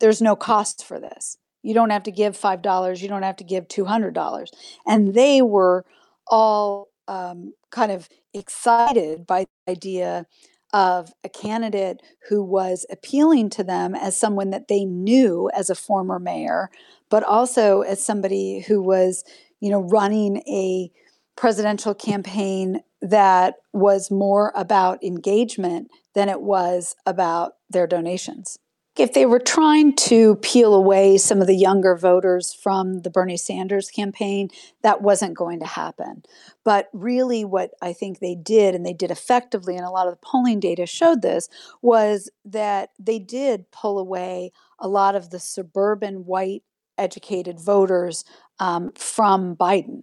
[0.00, 1.36] there's no cost for this.
[1.62, 3.02] You don't have to give five dollars.
[3.02, 4.52] You don't have to give two hundred dollars.
[4.86, 5.84] And they were
[6.26, 10.26] all um, kind of excited by the idea
[10.72, 15.74] of a candidate who was appealing to them as someone that they knew as a
[15.74, 16.70] former mayor,
[17.08, 19.24] but also as somebody who was,
[19.60, 20.90] you know, running a
[21.36, 28.58] presidential campaign that was more about engagement than it was about their donations
[28.98, 33.36] if they were trying to peel away some of the younger voters from the Bernie
[33.36, 34.48] Sanders campaign,
[34.82, 36.22] that wasn't going to happen.
[36.64, 40.14] But really, what I think they did, and they did effectively, and a lot of
[40.14, 41.48] the polling data showed this,
[41.82, 46.62] was that they did pull away a lot of the suburban white
[46.96, 48.24] educated voters
[48.58, 50.02] um, from Biden.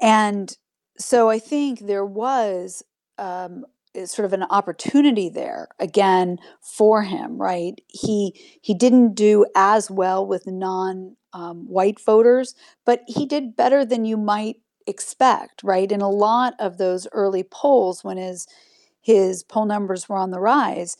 [0.00, 0.56] And
[0.98, 2.82] so I think there was
[3.18, 3.64] um,
[4.06, 7.80] sort of an opportunity there again for him right?
[7.88, 13.84] He he didn't do as well with non um, white voters but he did better
[13.84, 15.90] than you might expect right?
[15.90, 18.46] In a lot of those early polls when his
[19.00, 20.96] his poll numbers were on the rise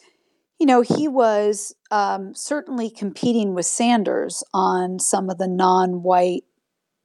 [0.59, 6.45] you know he was um, certainly competing with sanders on some of the non-white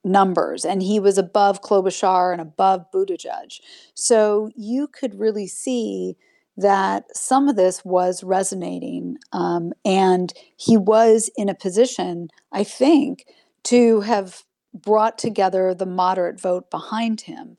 [0.03, 3.59] numbers, and he was above Klobuchar and above Buttigieg.
[3.93, 6.17] So you could really see
[6.57, 13.25] that some of this was resonating, um, and he was in a position, I think,
[13.63, 14.43] to have
[14.73, 17.57] brought together the moderate vote behind him.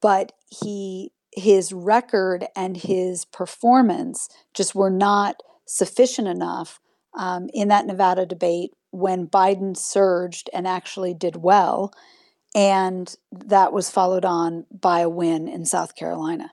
[0.00, 6.80] But he his record and his performance just were not sufficient enough
[7.18, 11.92] um, in that Nevada debate when Biden surged and actually did well.
[12.54, 16.52] And that was followed on by a win in South Carolina.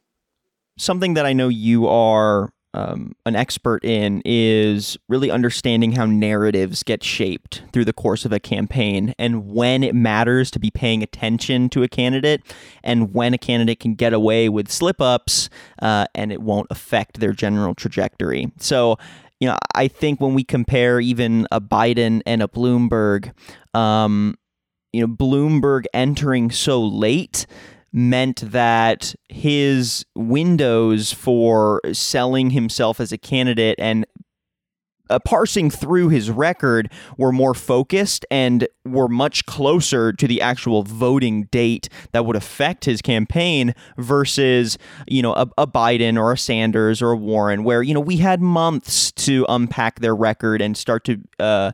[0.77, 6.83] Something that I know you are um, an expert in is really understanding how narratives
[6.83, 11.03] get shaped through the course of a campaign and when it matters to be paying
[11.03, 12.41] attention to a candidate
[12.83, 15.49] and when a candidate can get away with slip ups
[15.81, 18.51] uh, and it won't affect their general trajectory.
[18.57, 18.97] So,
[19.41, 23.33] you know, I think when we compare even a Biden and a Bloomberg,
[23.73, 24.35] um,
[24.93, 27.47] you know, Bloomberg entering so late
[27.91, 34.05] meant that his windows for selling himself as a candidate and
[35.11, 40.83] uh, parsing through his record were more focused and were much closer to the actual
[40.83, 46.37] voting date that would affect his campaign versus you know a, a, Biden or a
[46.37, 50.75] Sanders or a Warren where you know we had months to unpack their record and
[50.75, 51.71] start to uh,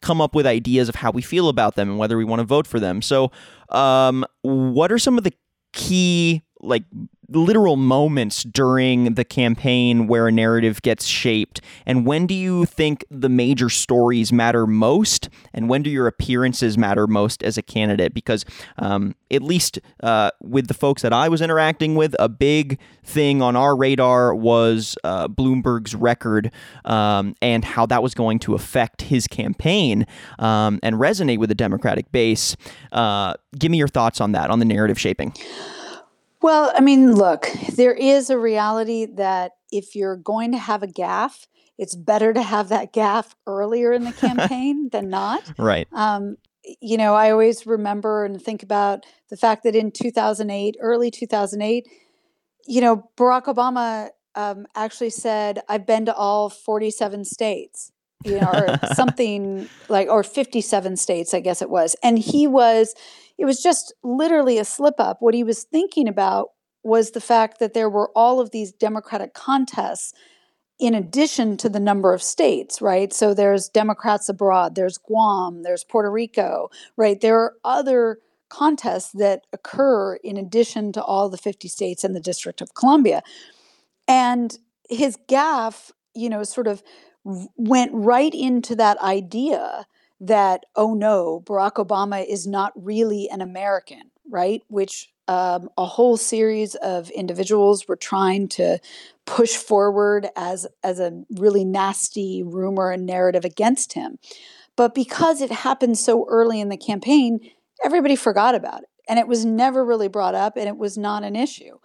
[0.00, 2.44] come up with ideas of how we feel about them and whether we want to
[2.44, 3.02] vote for them.
[3.02, 3.32] So
[3.70, 5.32] um, what are some of the
[5.72, 6.84] key like
[7.30, 11.60] literal moments during the campaign where a narrative gets shaped?
[11.86, 15.28] And when do you think the major stories matter most?
[15.52, 18.14] And when do your appearances matter most as a candidate?
[18.14, 18.44] Because,
[18.78, 23.42] um, at least uh, with the folks that I was interacting with, a big thing
[23.42, 26.50] on our radar was uh, Bloomberg's record
[26.84, 30.06] um, and how that was going to affect his campaign
[30.38, 32.56] um, and resonate with the Democratic base.
[32.92, 35.34] Uh, give me your thoughts on that, on the narrative shaping.
[36.40, 40.86] Well, I mean, look, there is a reality that if you're going to have a
[40.86, 41.46] gaffe,
[41.78, 45.42] it's better to have that gaffe earlier in the campaign than not.
[45.58, 45.88] Right.
[45.92, 46.36] Um,
[46.80, 51.88] you know, I always remember and think about the fact that in 2008, early 2008,
[52.66, 57.92] you know, Barack Obama um, actually said, I've been to all 47 states,
[58.24, 61.96] you know, or something like, or 57 states, I guess it was.
[62.02, 62.94] And he was,
[63.36, 65.18] it was just literally a slip up.
[65.20, 66.50] What he was thinking about
[66.82, 70.12] was the fact that there were all of these Democratic contests
[70.78, 73.12] in addition to the number of states, right?
[73.12, 77.20] So there's Democrats abroad, there's Guam, there's Puerto Rico, right?
[77.20, 82.20] There are other contests that occur in addition to all the 50 states and the
[82.20, 83.22] District of Columbia.
[84.06, 84.56] And
[84.88, 86.82] his gaffe, you know, sort of
[87.56, 89.86] went right into that idea
[90.20, 94.62] that, oh no, Barack Obama is not really an American, right?
[94.68, 98.78] Which um, a whole series of individuals were trying to
[99.26, 104.18] push forward as, as a really nasty rumor and narrative against him.
[104.74, 107.40] But because it happened so early in the campaign,
[107.84, 108.88] everybody forgot about it.
[109.08, 111.78] And it was never really brought up, and it was not an issue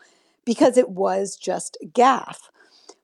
[0.46, 2.50] because it was just a gaffe.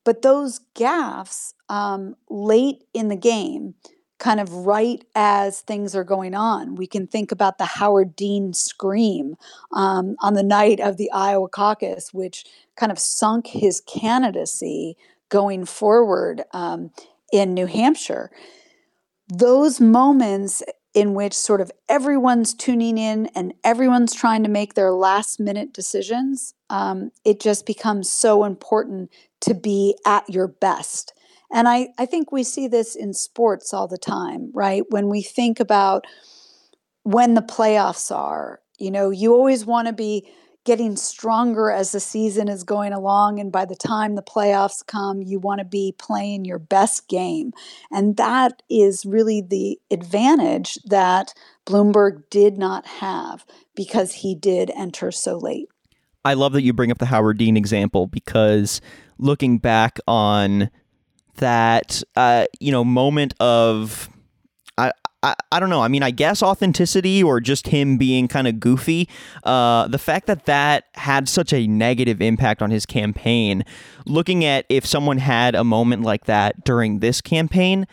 [0.04, 3.76] But those gaffes um, late in the game
[4.20, 6.76] kind of right as things are going on.
[6.76, 9.36] We can think about the Howard Dean scream
[9.72, 12.46] um, on the night of the Iowa caucus, which
[12.76, 14.98] kind of sunk his candidacy
[15.30, 16.92] going forward um,
[17.32, 18.30] in New Hampshire.
[19.30, 24.92] Those moments in which sort of everyone's tuning in and everyone's trying to make their
[24.92, 29.10] last minute decisions, um, it just becomes so important
[29.42, 31.14] to be at your best
[31.52, 34.84] and I, I think we see this in sports all the time, right?
[34.90, 36.06] When we think about
[37.04, 40.30] when the playoffs are, you know, you always want to be
[40.66, 43.40] getting stronger as the season is going along.
[43.40, 47.54] And by the time the playoffs come, you want to be playing your best game.
[47.92, 51.34] And that is really the advantage that
[51.66, 55.70] Bloomberg did not have because he did enter so late.
[56.26, 58.82] I love that you bring up the Howard Dean example because
[59.20, 60.72] looking back on
[61.36, 64.10] that uh, you know moment of
[64.78, 64.92] I,
[65.22, 65.82] I, I don't know.
[65.82, 69.10] I mean, I guess authenticity or just him being kind of goofy.
[69.44, 73.64] Uh, the fact that that had such a negative impact on his campaign.
[74.06, 77.86] Looking at if someone had a moment like that during this campaign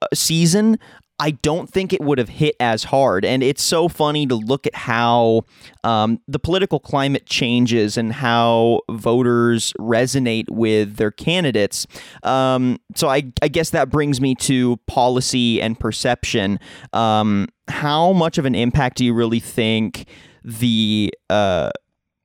[0.00, 0.78] uh, season,
[1.22, 3.24] I don't think it would have hit as hard.
[3.24, 5.44] And it's so funny to look at how
[5.84, 11.86] um, the political climate changes and how voters resonate with their candidates.
[12.24, 16.58] Um, so I, I, guess that brings me to policy and perception.
[16.92, 20.08] Um, how much of an impact do you really think
[20.42, 21.70] the uh,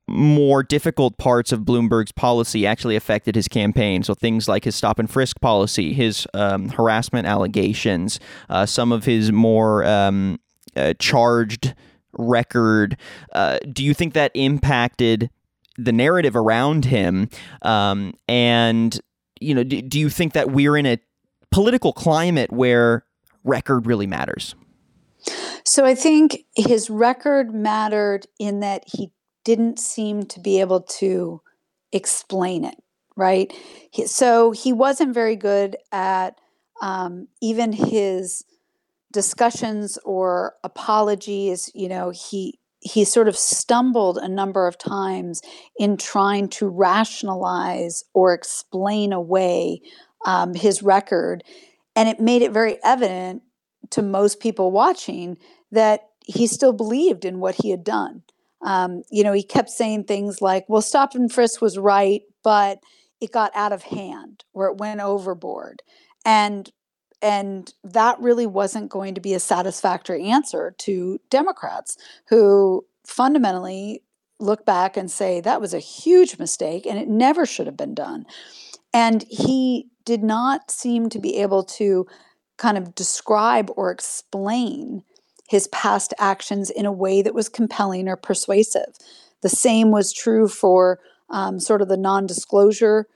[0.08, 4.02] more difficult parts of Bloomberg's policy actually affected his campaign.
[4.02, 9.04] So things like his stop and frisk policy, his um, harassment allegations, uh, some of
[9.04, 10.40] his more um,
[10.76, 11.74] uh, charged
[12.12, 12.96] record.
[13.32, 15.30] Uh, do you think that impacted
[15.76, 17.28] the narrative around him?
[17.62, 18.98] Um, and
[19.40, 20.98] you know, do, do you think that we're in a
[21.50, 23.04] political climate where
[23.44, 24.54] record really matters?
[25.64, 29.12] So I think his record mattered in that he
[29.48, 31.40] didn't seem to be able to
[31.90, 32.74] explain it,
[33.16, 33.50] right?
[33.90, 36.38] He, so he wasn't very good at
[36.82, 38.44] um, even his
[39.10, 41.70] discussions or apologies.
[41.74, 45.40] You know, he he sort of stumbled a number of times
[45.78, 49.80] in trying to rationalize or explain away
[50.26, 51.42] um, his record,
[51.96, 53.40] and it made it very evident
[53.88, 55.38] to most people watching
[55.72, 58.22] that he still believed in what he had done.
[58.62, 62.80] Um, you know, he kept saying things like, well, stop and frisk was right, but
[63.20, 65.82] it got out of hand or it went overboard.
[66.24, 66.70] And
[67.20, 71.96] and that really wasn't going to be a satisfactory answer to Democrats
[72.28, 74.04] who fundamentally
[74.38, 77.94] look back and say that was a huge mistake and it never should have been
[77.94, 78.24] done.
[78.94, 82.06] And he did not seem to be able to
[82.56, 85.02] kind of describe or explain
[85.48, 88.94] his past actions in a way that was compelling or persuasive.
[89.42, 93.06] The same was true for um, sort of the non disclosure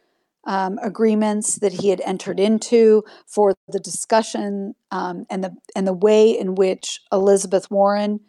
[0.44, 5.92] um, agreements that he had entered into, for the discussion um, and the and the
[5.92, 8.20] way in which Elizabeth Warren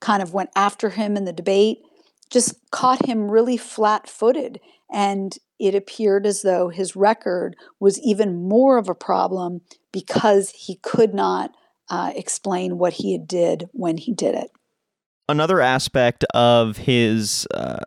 [0.00, 1.82] kind of went after him in the debate,
[2.30, 4.58] just caught him really flat-footed,
[4.90, 9.60] and it appeared as though his record was even more of a problem
[9.92, 11.54] because he could not
[11.90, 14.50] uh, explain what he did when he did it.
[15.28, 17.46] Another aspect of his.
[17.52, 17.80] Uh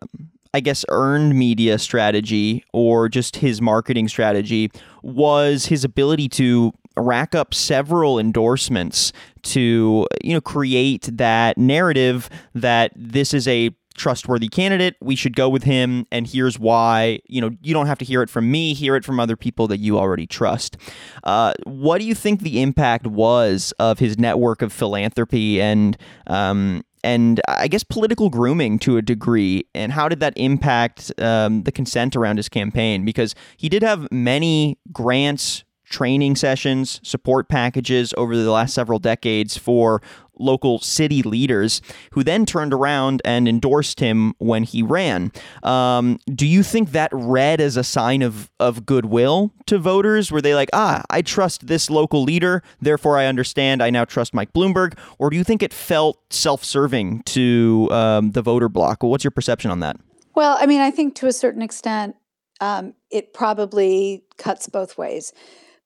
[0.55, 4.69] I guess, earned media strategy or just his marketing strategy
[5.01, 12.91] was his ability to rack up several endorsements to you know create that narrative that
[12.95, 17.51] this is a trustworthy candidate we should go with him and here's why you know
[17.61, 19.97] you don't have to hear it from me hear it from other people that you
[19.97, 20.77] already trust
[21.23, 26.83] uh, what do you think the impact was of his network of philanthropy and um,
[27.03, 29.67] and I guess political grooming to a degree.
[29.75, 33.03] And how did that impact um, the consent around his campaign?
[33.03, 39.57] Because he did have many grants, training sessions, support packages over the last several decades
[39.57, 40.01] for
[40.37, 41.81] local city leaders
[42.11, 45.31] who then turned around and endorsed him when he ran.
[45.61, 50.31] Um, do you think that read as a sign of, of goodwill to voters?
[50.31, 54.33] Were they like, ah, I trust this local leader, therefore I understand I now trust
[54.33, 54.97] Mike Bloomberg?
[55.19, 59.03] Or do you think it felt self serving to um, the voter bloc?
[59.03, 59.97] what's your perception on that?
[60.35, 62.15] Well, I mean, I think to a certain extent,
[62.61, 65.33] um, it probably cuts both ways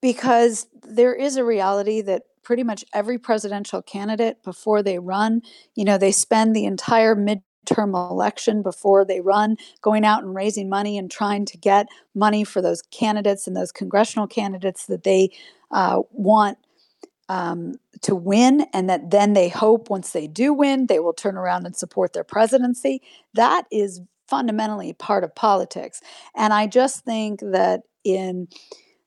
[0.01, 5.41] because there is a reality that pretty much every presidential candidate before they run.
[5.75, 10.69] You know, they spend the entire midterm election before they run going out and raising
[10.69, 15.29] money and trying to get money for those candidates and those congressional candidates that they
[15.71, 16.57] uh, want
[17.27, 17.73] um,
[18.03, 21.65] to win, and that then they hope once they do win, they will turn around
[21.65, 23.01] and support their presidency.
[23.33, 25.99] That is fundamentally part of politics.
[26.33, 28.47] And I just think that in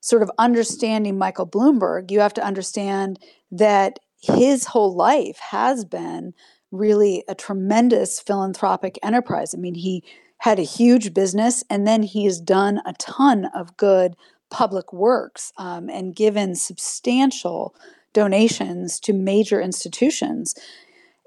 [0.00, 3.18] sort of understanding Michael Bloomberg, you have to understand
[3.50, 6.34] that his whole life has been
[6.70, 9.54] really a tremendous philanthropic enterprise.
[9.54, 10.04] I mean, he
[10.38, 14.14] had a huge business and then he has done a ton of good
[14.50, 17.74] public works um, and given substantial
[18.12, 20.54] donations to major institutions.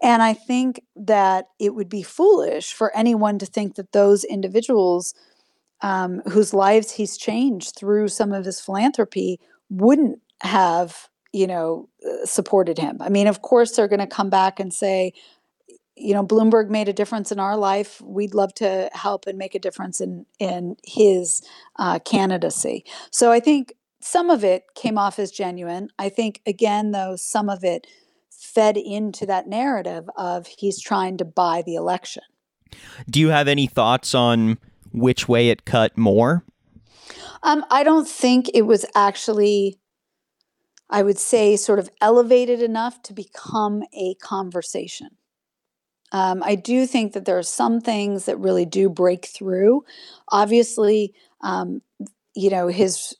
[0.01, 5.13] And I think that it would be foolish for anyone to think that those individuals
[5.83, 12.25] um, whose lives he's changed through some of his philanthropy wouldn't have you know uh,
[12.25, 12.97] supported him.
[13.01, 15.13] I mean of course they're going to come back and say
[15.95, 18.01] you know bloomberg made a difference in our life.
[18.01, 21.41] We'd love to help and make a difference in in his
[21.77, 22.85] uh, candidacy.
[23.11, 25.89] So i think some of it came off as genuine.
[25.99, 27.87] I think again though some of it
[28.29, 32.23] fed into that narrative of he's trying to buy the election.
[33.09, 34.57] Do you have any thoughts on
[34.93, 36.43] which way it cut more?
[37.41, 39.77] Um, I don't think it was actually,
[40.89, 45.09] I would say, sort of elevated enough to become a conversation.
[46.13, 49.83] Um, I do think that there are some things that really do break through.
[50.29, 51.81] Obviously, um,
[52.35, 53.15] you know, his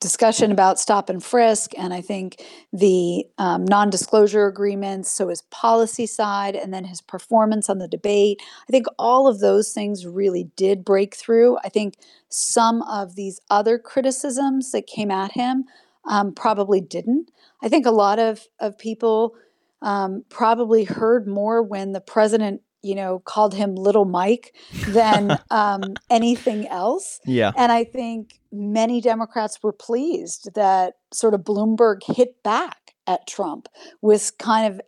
[0.00, 5.42] discussion about stop and frisk, and I think the um, non disclosure agreements, so his
[5.42, 8.40] policy side, and then his performance on the debate.
[8.68, 11.58] I think all of those things really did break through.
[11.64, 11.94] I think
[12.28, 15.64] some of these other criticisms that came at him
[16.04, 17.30] um, probably didn't.
[17.62, 19.34] I think a lot of, of people
[19.82, 24.54] um, probably heard more when the president you know, called him Little Mike
[24.88, 27.20] than um, anything else.
[27.24, 27.52] Yeah.
[27.56, 33.68] And I think many Democrats were pleased that sort of Bloomberg hit back at Trump
[34.00, 34.80] with kind of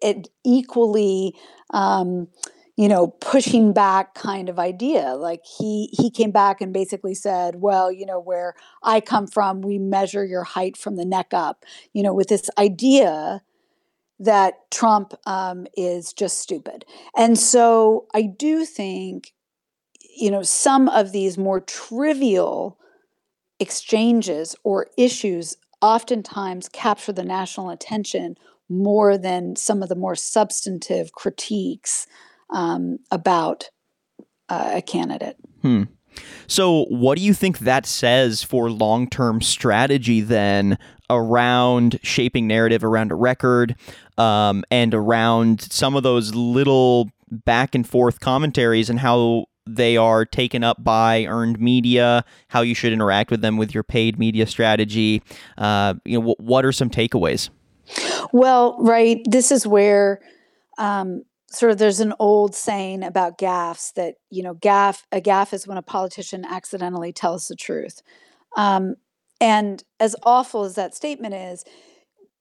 [0.00, 1.36] it equally
[1.70, 2.28] um,
[2.76, 7.56] you know pushing back kind of idea like he he came back and basically said
[7.60, 11.64] well you know where i come from we measure your height from the neck up
[11.92, 13.42] you know with this idea
[14.24, 16.84] that Trump um, is just stupid.
[17.16, 19.32] And so I do think,
[20.16, 22.78] you know, some of these more trivial
[23.60, 28.36] exchanges or issues oftentimes capture the national attention
[28.68, 32.06] more than some of the more substantive critiques
[32.50, 33.68] um, about
[34.48, 35.36] uh, a candidate.
[35.62, 35.84] Hmm.
[36.46, 40.78] So, what do you think that says for long term strategy then
[41.10, 43.76] around shaping narrative around a record
[44.18, 50.24] um, and around some of those little back and forth commentaries and how they are
[50.24, 54.46] taken up by earned media, how you should interact with them with your paid media
[54.46, 55.22] strategy?
[55.56, 57.48] Uh, you know, what are some takeaways?
[58.32, 59.20] Well, right.
[59.24, 60.20] This is where
[60.78, 61.22] um,
[61.54, 65.66] sort of there's an old saying about gaffes that you know gaffe a gaffe is
[65.66, 68.02] when a politician accidentally tells the truth
[68.56, 68.96] um,
[69.44, 71.66] and as awful as that statement is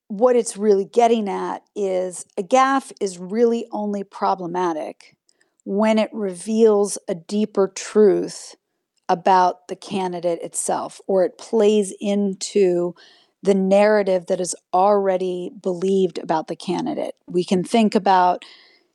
[0.07, 5.17] what it's really getting at is a gaffe is really only problematic
[5.65, 8.55] when it reveals a deeper truth
[9.09, 12.95] about the candidate itself or it plays into
[13.41, 17.15] the narrative that is already believed about the candidate.
[17.27, 18.45] We can think about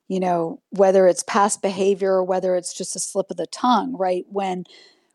[0.09, 3.95] you know whether it's past behavior or whether it's just a slip of the tongue
[3.99, 4.25] right?
[4.31, 4.65] When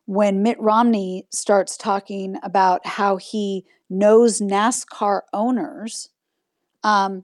[0.05, 6.09] when Mitt Romney starts talking about how he knows NASCAR owners
[6.83, 7.23] um,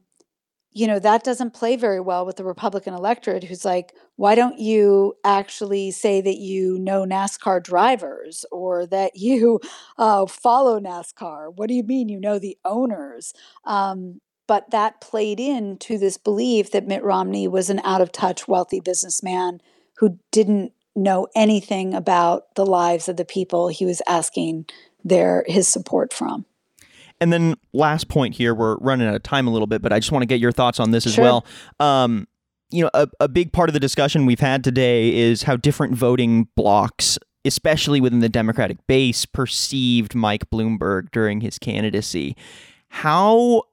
[0.72, 4.60] you know that doesn't play very well with the Republican electorate who's like why don't
[4.60, 9.60] you actually say that you know NASCAR drivers or that you
[9.98, 11.54] uh, follow NASCAR?
[11.56, 13.34] What do you mean you know the owners?
[13.66, 18.48] Um, but that played into this belief that Mitt Romney was an out of touch,
[18.48, 19.62] wealthy businessman
[19.98, 24.66] who didn't know anything about the lives of the people he was asking
[25.04, 26.46] their his support from.
[27.22, 30.00] And then last point here, we're running out of time a little bit, but I
[30.00, 31.46] just want to get your thoughts on this as well.
[31.80, 32.28] Um,
[32.70, 35.96] you know, a, a big part of the discussion we've had today is how different
[35.96, 42.36] voting blocs especially within the Democratic base, perceived Mike Bloomberg during his candidacy.
[42.90, 43.64] How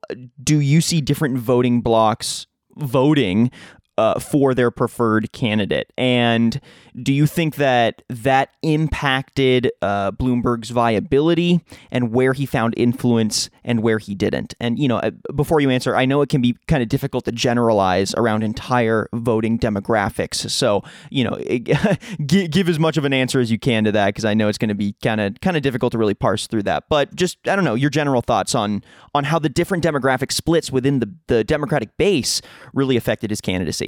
[0.43, 2.47] do you see different voting blocs
[2.77, 3.51] voting
[3.99, 5.93] uh, for their preferred candidate.
[5.97, 6.61] And
[7.03, 13.83] do you think that that impacted uh, Bloomberg's viability and where he found influence and
[13.83, 14.55] where he didn't?
[14.61, 17.25] And, you know, uh, before you answer, I know it can be kind of difficult
[17.27, 20.51] to generalize around entire voting demographics.
[20.51, 21.37] So, you know,
[22.27, 24.59] give as much of an answer as you can to that because I know it's
[24.59, 26.85] going to be kind of kind of difficult to really parse through that.
[26.89, 28.83] But just, I don't know, your general thoughts on
[29.15, 32.43] on how the different demographic splits within the, the Democratic base
[32.75, 33.86] really affected his candidacy.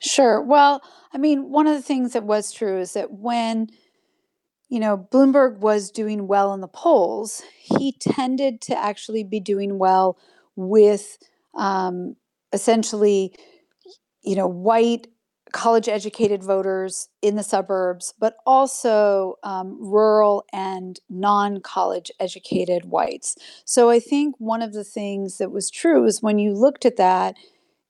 [0.00, 0.40] Sure.
[0.42, 0.82] Well,
[1.12, 3.68] I mean, one of the things that was true is that when,
[4.68, 9.78] you know, Bloomberg was doing well in the polls, he tended to actually be doing
[9.78, 10.18] well
[10.56, 11.18] with
[11.54, 12.16] um,
[12.52, 13.34] essentially,
[14.22, 15.08] you know, white
[15.52, 23.36] college educated voters in the suburbs, but also um, rural and non college educated whites.
[23.64, 26.96] So I think one of the things that was true is when you looked at
[26.96, 27.36] that,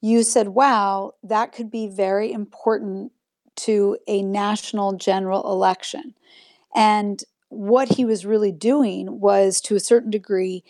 [0.00, 3.12] you said, wow, that could be very important
[3.56, 6.14] to a national general election.
[6.74, 10.62] And what he was really doing was, to a certain degree,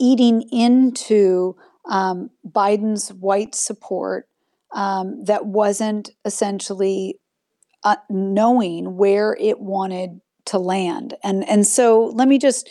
[0.00, 1.56] eating into
[1.88, 4.28] um, Biden's white support
[4.72, 7.20] um, that wasn't essentially
[7.84, 11.14] uh, knowing where it wanted to land.
[11.22, 12.68] And, and so let me just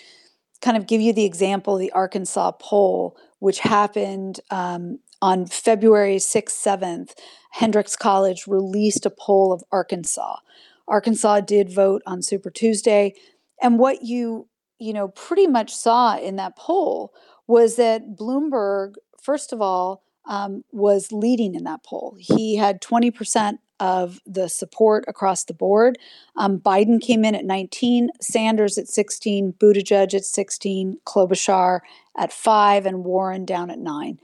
[0.61, 6.17] kind of give you the example of the Arkansas poll, which happened um, on February
[6.17, 7.13] 6th, 7th,
[7.51, 10.37] Hendrix College released a poll of Arkansas.
[10.87, 13.13] Arkansas did vote on Super Tuesday.
[13.61, 14.47] And what you,
[14.79, 17.13] you know, pretty much saw in that poll
[17.47, 22.15] was that Bloomberg, first of all, um, was leading in that poll.
[22.19, 25.97] He had 20% of the support across the board.
[26.35, 31.79] Um, Biden came in at 19, Sanders at 16, Buttigieg at 16, Klobuchar
[32.15, 34.19] at 5, and Warren down at 9.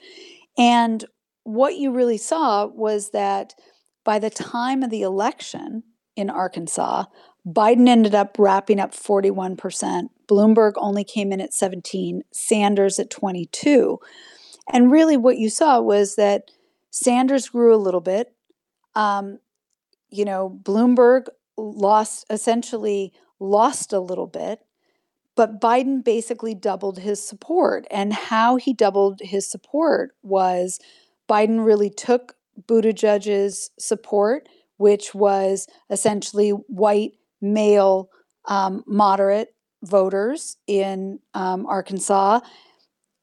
[0.58, 1.06] And
[1.44, 3.54] what you really saw was that
[4.04, 5.84] by the time of the election
[6.16, 7.06] in Arkansas,
[7.48, 10.10] Biden ended up wrapping up 41%.
[10.28, 14.00] Bloomberg only came in at 17, Sanders at 22.
[14.72, 16.52] And really what you saw was that
[16.90, 18.34] Sanders grew a little bit.
[18.96, 19.40] Um,
[20.10, 21.28] you know, Bloomberg
[21.58, 24.60] lost essentially lost a little bit.
[25.38, 27.86] But Biden basically doubled his support.
[27.92, 30.80] And how he doubled his support was
[31.30, 32.34] Biden really took
[32.68, 38.10] Buttigieg's support, which was essentially white, male,
[38.46, 39.50] um, moderate
[39.84, 42.40] voters in um, Arkansas.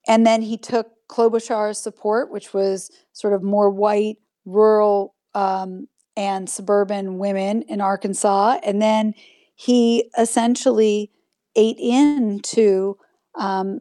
[0.07, 6.49] And then he took Klobuchar's support, which was sort of more white, rural, um, and
[6.49, 8.61] suburban women in Arkansas.
[8.63, 9.15] And then
[9.57, 11.11] he essentially
[11.57, 12.97] ate into
[13.37, 13.81] um,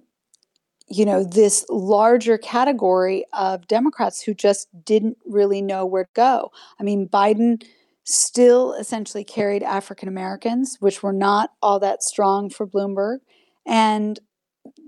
[0.87, 6.51] you know, this larger category of Democrats who just didn't really know where to go.
[6.79, 7.63] I mean, Biden
[8.03, 13.19] still essentially carried African Americans, which were not all that strong for Bloomberg.
[13.65, 14.19] And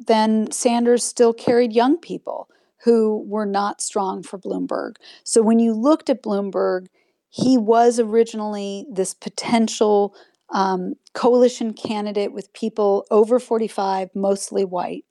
[0.05, 2.49] then Sanders still carried young people
[2.83, 4.97] who were not strong for Bloomberg.
[5.23, 6.87] So when you looked at Bloomberg,
[7.29, 10.13] he was originally this potential
[10.49, 15.05] um, coalition candidate with people over 45, mostly white.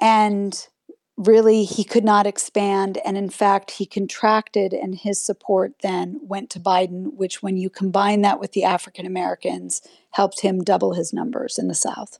[0.00, 0.68] And
[1.16, 2.98] really, he could not expand.
[3.04, 7.68] And in fact, he contracted, and his support then went to Biden, which, when you
[7.68, 9.82] combine that with the African Americans,
[10.12, 12.18] helped him double his numbers in the South.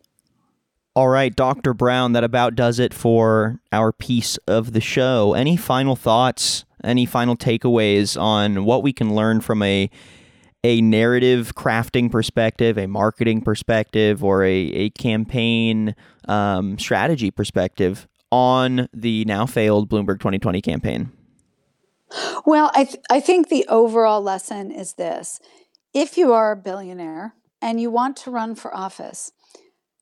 [0.96, 1.74] All right, Dr.
[1.74, 5.32] Brown, that about does it for our piece of the show.
[5.32, 9.90] Any final thoughts, any final takeaways on what we can learn from a
[10.68, 15.94] a narrative crafting perspective, a marketing perspective, or a, a campaign
[16.28, 21.10] um, strategy perspective on the now failed Bloomberg 2020 campaign?
[22.44, 25.40] Well, I, th- I think the overall lesson is this
[25.94, 29.32] if you are a billionaire and you want to run for office,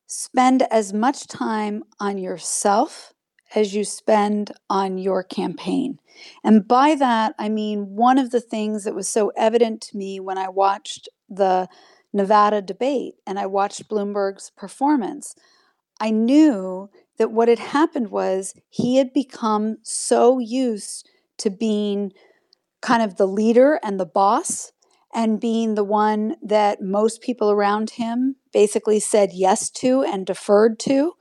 [0.09, 3.13] spend as much time on yourself
[3.55, 5.99] as you spend on your campaign.
[6.43, 10.21] And by that, I mean one of the things that was so evident to me
[10.21, 11.69] when I watched the
[12.13, 15.35] Nevada debate and I watched Bloomberg's performance,
[16.01, 22.13] I knew that what had happened was he had become so used to being
[22.83, 24.73] kind of the leader and the boss
[25.15, 30.79] and being the one that most people around him basically said yes to and deferred
[30.81, 31.13] to,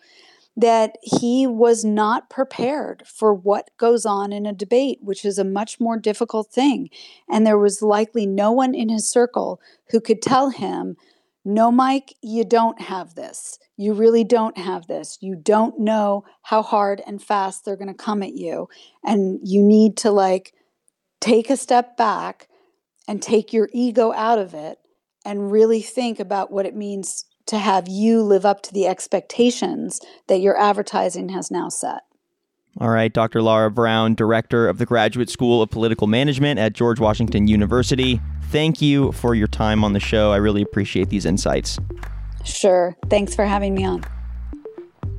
[0.57, 5.43] that he was not prepared for what goes on in a debate, which is a
[5.43, 6.89] much more difficult thing.
[7.29, 10.95] And there was likely no one in his circle who could tell him,
[11.43, 13.59] No, Mike, you don't have this.
[13.77, 15.17] You really don't have this.
[15.21, 18.69] You don't know how hard and fast they're going to come at you.
[19.03, 20.53] And you need to like
[21.19, 22.47] take a step back
[23.07, 24.79] and take your ego out of it
[25.25, 30.01] and really think about what it means to have you live up to the expectations
[30.27, 32.01] that your advertising has now set.
[32.79, 33.41] All right, Dr.
[33.41, 38.19] Lara Brown, Director of the Graduate School of Political Management at George Washington University.
[38.49, 40.33] Thank you for your time on the show.
[40.33, 41.79] I really appreciate these insights.
[42.43, 42.95] Sure.
[43.09, 44.03] Thanks for having me on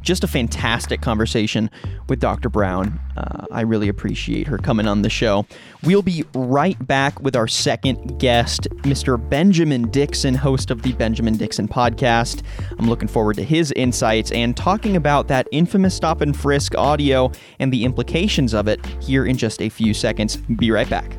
[0.06, 1.68] just a fantastic conversation
[2.08, 2.48] with Dr.
[2.48, 2.98] Brown.
[3.16, 5.44] Uh, I really appreciate her coming on the show.
[5.82, 9.18] We'll be right back with our second guest, Mr.
[9.28, 12.42] Benjamin Dixon, host of the Benjamin Dixon podcast.
[12.78, 17.32] I'm looking forward to his insights and talking about that infamous stop and frisk audio
[17.58, 20.36] and the implications of it here in just a few seconds.
[20.36, 21.16] Be right back.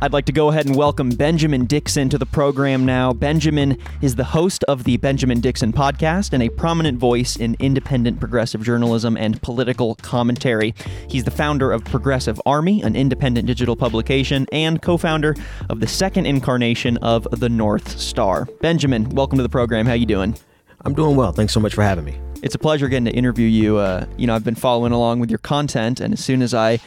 [0.00, 3.12] I'd like to go ahead and welcome Benjamin Dixon to the program now.
[3.12, 8.20] Benjamin is the host of the Benjamin Dixon podcast and a prominent voice in independent
[8.20, 10.72] progressive journalism and political commentary.
[11.08, 15.34] He's the founder of Progressive Army, an independent digital publication, and co founder
[15.68, 18.44] of the second incarnation of the North Star.
[18.60, 19.84] Benjamin, welcome to the program.
[19.84, 20.36] How you doing?
[20.84, 21.32] I'm doing well.
[21.32, 22.16] Thanks so much for having me.
[22.40, 23.78] It's a pleasure getting to interview you.
[23.78, 26.78] Uh, you know, I've been following along with your content, and as soon as I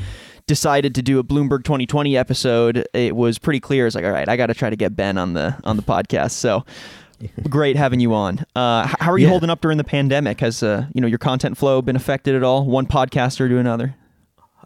[0.47, 3.87] decided to do a Bloomberg 2020 episode, it was pretty clear.
[3.87, 5.83] It's like, all right, I got to try to get Ben on the on the
[5.83, 6.31] podcast.
[6.31, 6.65] So
[7.49, 8.45] great having you on.
[8.55, 9.29] Uh, how are you yeah.
[9.29, 10.39] holding up during the pandemic?
[10.39, 12.65] Has uh, you know your content flow been affected at all?
[12.65, 13.95] One podcaster to another?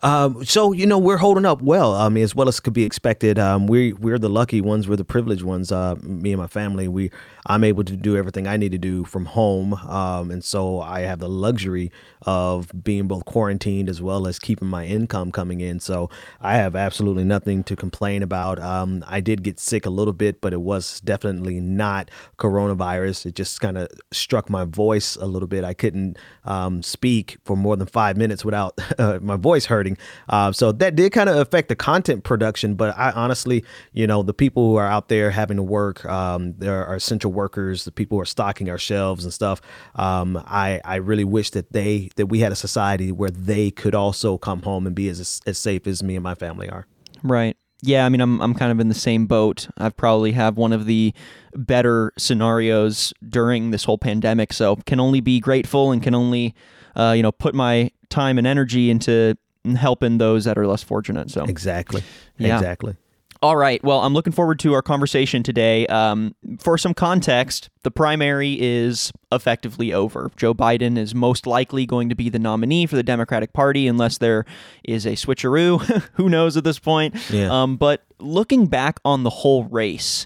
[0.06, 1.95] Um, so you know we're holding up well.
[1.95, 3.39] I mean, as well as could be expected.
[3.39, 4.88] Um, we we're the lucky ones.
[4.88, 5.72] We're the privileged ones.
[5.72, 6.88] Uh, me and my family.
[6.88, 7.10] We
[7.47, 9.74] I'm able to do everything I need to do from home.
[9.74, 11.91] Um, and so I have the luxury
[12.24, 15.80] of being both quarantined as well as keeping my income coming in.
[15.80, 16.10] So
[16.41, 18.60] I have absolutely nothing to complain about.
[18.60, 23.28] Um, I did get sick a little bit, but it was definitely not coronavirus.
[23.28, 25.64] It just kind of struck my voice a little bit.
[25.64, 29.95] I couldn't um, speak for more than five minutes without uh, my voice hurting.
[30.30, 32.76] Uh, so that did kind of affect the content production.
[32.76, 36.54] But I honestly, you know, the people who are out there having to work, um,
[36.58, 39.62] there are essential workers, the people who are stocking our shelves and stuff.
[39.96, 43.96] Um, I I really wish that they that we had a society where they could
[43.96, 46.88] also come home and be as as safe as me and my family are.
[47.24, 47.58] Right.
[47.82, 49.68] Yeah, I mean, I'm I'm kind of in the same boat.
[49.78, 51.14] I probably have one of the
[51.54, 56.56] better scenarios during this whole pandemic, so can only be grateful and can only,
[56.96, 59.38] uh, you know, put my time and energy into
[59.74, 61.32] helping those that are less fortunate.
[61.32, 62.03] So exactly,
[62.38, 62.55] yeah.
[62.55, 62.95] exactly.
[63.41, 63.84] All right.
[63.84, 65.86] Well, I'm looking forward to our conversation today.
[65.88, 70.32] Um, for some context, the primary is effectively over.
[70.36, 74.18] Joe Biden is most likely going to be the nominee for the Democratic Party unless
[74.18, 74.45] there
[74.84, 75.80] is a switcheroo.
[76.13, 77.16] Who knows at this point?
[77.30, 77.51] Yeah.
[77.51, 80.26] Um, but looking back on the whole race,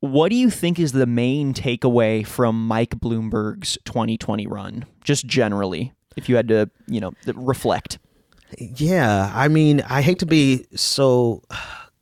[0.00, 5.92] what do you think is the main takeaway from Mike Bloomberg's 2020 run, just generally,
[6.16, 7.98] if you had to, you know, reflect?
[8.58, 11.42] Yeah, I mean, I hate to be so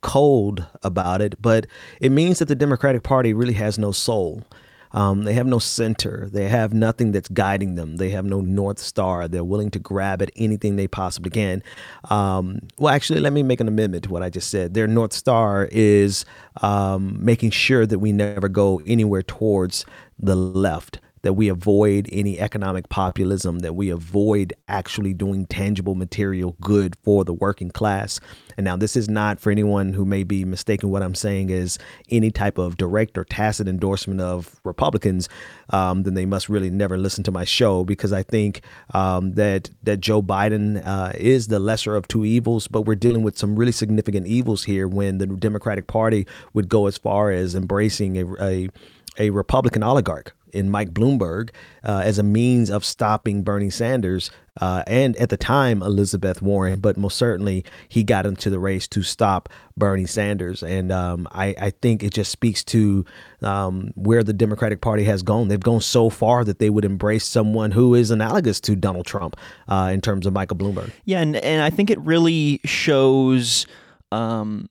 [0.01, 1.65] cold about it, but
[1.99, 4.43] it means that the Democratic Party really has no soul.
[4.91, 6.29] Um, they have no center.
[6.31, 7.97] They have nothing that's guiding them.
[7.97, 9.27] They have no North Star.
[9.27, 11.61] They're willing to grab at anything they possibly can.
[12.09, 14.73] Um, well, actually, let me make an amendment to what I just said.
[14.73, 16.23] Their North Star is
[16.61, 19.85] um, making sure that we never go anywhere towards
[20.17, 26.55] the left that we avoid any economic populism, that we avoid actually doing tangible material
[26.61, 28.19] good for the working class.
[28.57, 30.91] And now, this is not for anyone who may be mistaken.
[30.91, 31.79] What I'm saying is
[32.11, 35.27] any type of direct or tacit endorsement of Republicans,
[35.71, 38.61] um, then they must really never listen to my show because I think
[38.93, 42.67] um, that that Joe Biden uh, is the lesser of two evils.
[42.67, 46.85] But we're dealing with some really significant evils here when the Democratic Party would go
[46.85, 48.69] as far as embracing a, a
[49.17, 51.49] a Republican oligarch in Mike Bloomberg
[51.83, 56.79] uh, as a means of stopping Bernie Sanders uh, and at the time Elizabeth Warren,
[56.79, 60.63] but most certainly he got into the race to stop Bernie Sanders.
[60.63, 63.03] And um, I, I, think it just speaks to
[63.41, 65.49] um, where the Democratic Party has gone.
[65.49, 69.35] They've gone so far that they would embrace someone who is analogous to Donald Trump
[69.67, 70.91] uh, in terms of Michael Bloomberg.
[71.03, 73.67] Yeah, and, and I think it really shows.
[74.11, 74.69] Um,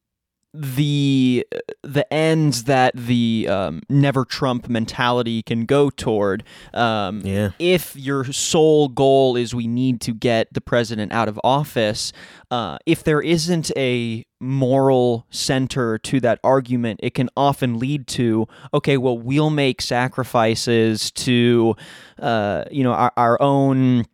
[0.54, 1.44] the
[1.82, 6.44] the ends that the um, never Trump mentality can go toward.
[6.72, 7.50] Um, yeah.
[7.58, 12.12] If your sole goal is we need to get the president out of office,
[12.52, 18.46] uh, if there isn't a moral center to that argument, it can often lead to
[18.72, 21.74] okay, well, we'll make sacrifices to,
[22.20, 24.04] uh, you know, our, our own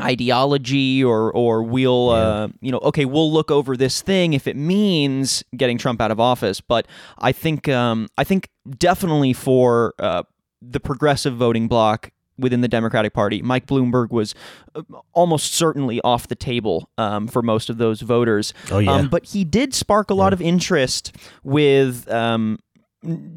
[0.00, 2.16] ideology or or we'll yeah.
[2.16, 6.10] uh, you know okay we'll look over this thing if it means getting Trump out
[6.10, 6.86] of office but
[7.18, 10.24] I think um, I think definitely for uh,
[10.60, 14.34] the progressive voting bloc within the Democratic Party Mike Bloomberg was
[14.74, 14.82] uh,
[15.12, 19.26] almost certainly off the table um, for most of those voters oh yeah um, but
[19.26, 20.34] he did spark a lot yeah.
[20.34, 22.58] of interest with um,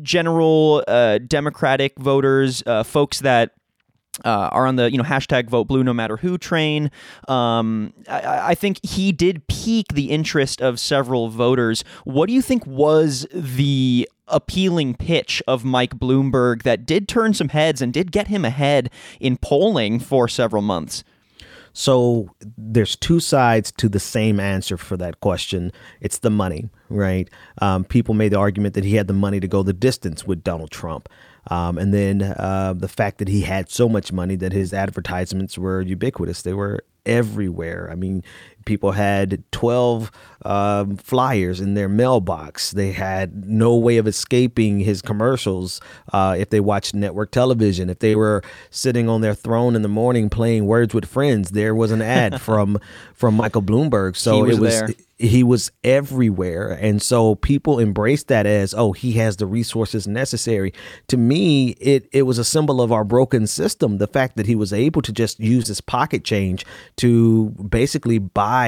[0.02, 3.52] general uh, Democratic voters uh, folks that
[4.26, 6.92] uh, are on the you know hashtag vote blue no matter who train.
[7.28, 11.84] Um, I, I, think he did pique the interest of several voters.
[12.04, 17.50] What do you think was the appealing pitch of Mike Bloomberg that did turn some
[17.50, 18.90] heads and did get him ahead
[19.20, 21.04] in polling for several months?
[21.74, 25.72] So there's two sides to the same answer for that question.
[26.02, 27.30] It's the money, right?
[27.62, 30.44] Um, people made the argument that he had the money to go the distance with
[30.44, 31.10] Donald Trump.
[31.50, 35.58] Um, and then uh, the fact that he had so much money that his advertisements
[35.58, 36.42] were ubiquitous.
[36.44, 37.90] They were everywhere.
[37.92, 38.24] I mean,
[38.70, 40.12] people had 12
[40.46, 42.70] um, flyers in their mailbox.
[42.70, 45.82] They had no way of escaping his commercials
[46.14, 47.90] uh, if they watched network television.
[47.90, 51.74] If they were sitting on their throne in the morning playing Words with Friends, there
[51.74, 52.78] was an ad from
[53.16, 54.16] from Michael Bloomberg.
[54.16, 54.90] So was it was there
[55.20, 60.74] he was everywhere and so people embraced that as oh he has the resources necessary
[61.08, 64.56] to me it it was a symbol of our broken system the fact that he
[64.56, 66.66] was able to just use his pocket change
[66.96, 68.59] to basically buy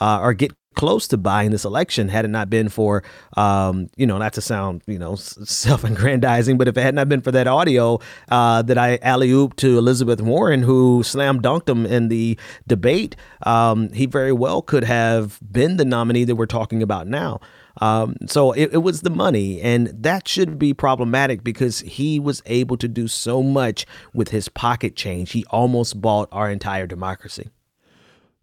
[0.00, 3.02] uh, or get close to buying this election had it not been for,
[3.36, 7.20] um, you know, not to sound, you know, self-aggrandizing, but if it had not been
[7.20, 7.98] for that audio
[8.30, 13.16] uh, that I alley ooped to Elizabeth Warren, who slam dunked him in the debate,
[13.44, 17.40] um, he very well could have been the nominee that we're talking about now.
[17.78, 22.42] Um, so it, it, was the money, and that should be problematic because he was
[22.46, 23.84] able to do so much
[24.14, 25.32] with his pocket change.
[25.32, 27.50] He almost bought our entire democracy.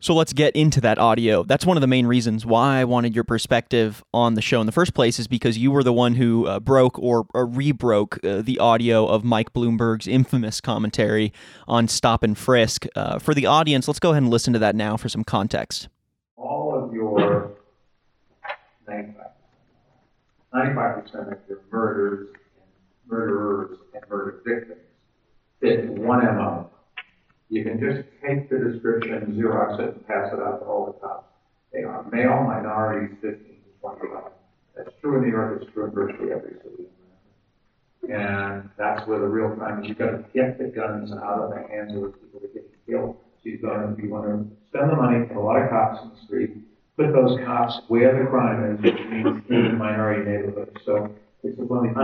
[0.04, 1.44] So let's get into that audio.
[1.44, 4.66] That's one of the main reasons why I wanted your perspective on the show in
[4.66, 8.20] the first place, is because you were the one who uh, broke or, or rebroke
[8.22, 11.32] uh, the audio of Mike Bloomberg's infamous commentary
[11.70, 12.86] on Stop and Frisk.
[12.98, 15.88] Uh, for the audience, let's go ahead and listen to that now for some context.
[16.36, 17.54] All of your
[18.90, 19.16] 95%,
[20.54, 22.28] 95% of your murders
[22.58, 24.82] and murderers and murder victims
[25.62, 26.70] fit one MO
[27.54, 30.94] you can just take the description, Xerox it, and pass it out to all the
[30.94, 31.28] cops.
[31.72, 34.32] They are male, minorities, 15 to 25.
[34.76, 36.90] That's true in New York, it's true in virtually every city.
[38.10, 39.90] And that's where the real crime is.
[39.90, 42.70] You've got to get the guns out of the hands of the people that get
[42.88, 43.18] killed.
[43.44, 46.02] So you've got to, you want to spend the money, put a lot of cops
[46.02, 46.58] in the street,
[46.98, 50.76] put those cops where the crime is, which means in the minority neighborhoods.
[50.86, 52.02] So it's one of the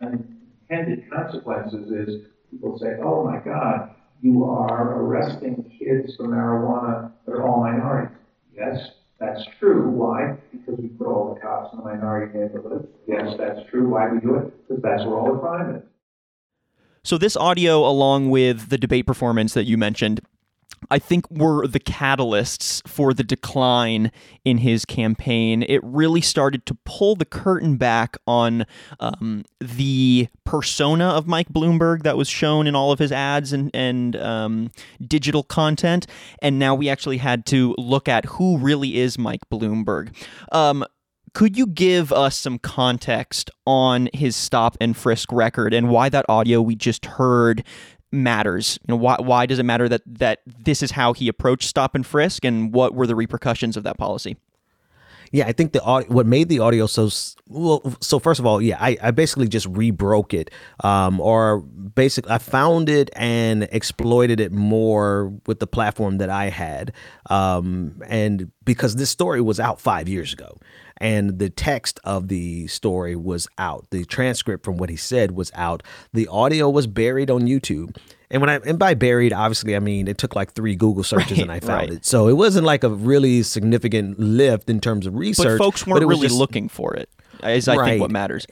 [0.00, 3.90] unintended consequences is people say, oh my God,
[4.24, 8.16] you are arresting kids for marijuana that are all minorities.
[8.56, 8.78] Yes,
[9.20, 9.90] that's true.
[9.90, 10.38] Why?
[10.50, 12.88] Because we put all the cops in the minority neighborhoods.
[13.06, 13.90] Yes, that's true.
[13.90, 14.66] Why do we do it?
[14.66, 15.82] Because that's where all the crime is.
[17.02, 20.22] So, this audio, along with the debate performance that you mentioned,
[20.90, 24.10] I think were the catalysts for the decline
[24.44, 25.62] in his campaign.
[25.62, 28.66] It really started to pull the curtain back on
[29.00, 33.70] um, the persona of Mike Bloomberg that was shown in all of his ads and,
[33.74, 34.70] and um,
[35.06, 36.06] digital content.
[36.40, 40.14] And now we actually had to look at who really is Mike Bloomberg.
[40.52, 40.84] Um,
[41.34, 46.24] could you give us some context on his stop and frisk record and why that
[46.28, 47.64] audio we just heard
[48.14, 48.78] matters.
[48.86, 51.94] You know, why why does it matter that that this is how he approached stop
[51.94, 54.36] and frisk, and what were the repercussions of that policy?
[55.32, 57.10] Yeah, I think the what made the audio so
[57.48, 57.82] well.
[58.00, 60.50] So first of all, yeah, I, I basically just rebroke it,
[60.84, 66.50] um, or basically I found it and exploited it more with the platform that I
[66.50, 66.92] had,
[67.30, 70.56] um, and because this story was out five years ago,
[70.98, 73.86] and the text of the story was out.
[73.90, 75.82] The transcript from what he said was out.
[76.12, 77.96] The audio was buried on YouTube.
[78.30, 81.32] And when I and by buried, obviously I mean it took like three Google searches
[81.32, 81.92] right, and I found right.
[81.92, 82.04] it.
[82.04, 85.58] So it wasn't like a really significant lift in terms of research.
[85.58, 87.08] But folks weren't but really just, looking for it.
[87.44, 87.90] Is I right.
[87.90, 88.46] think what matters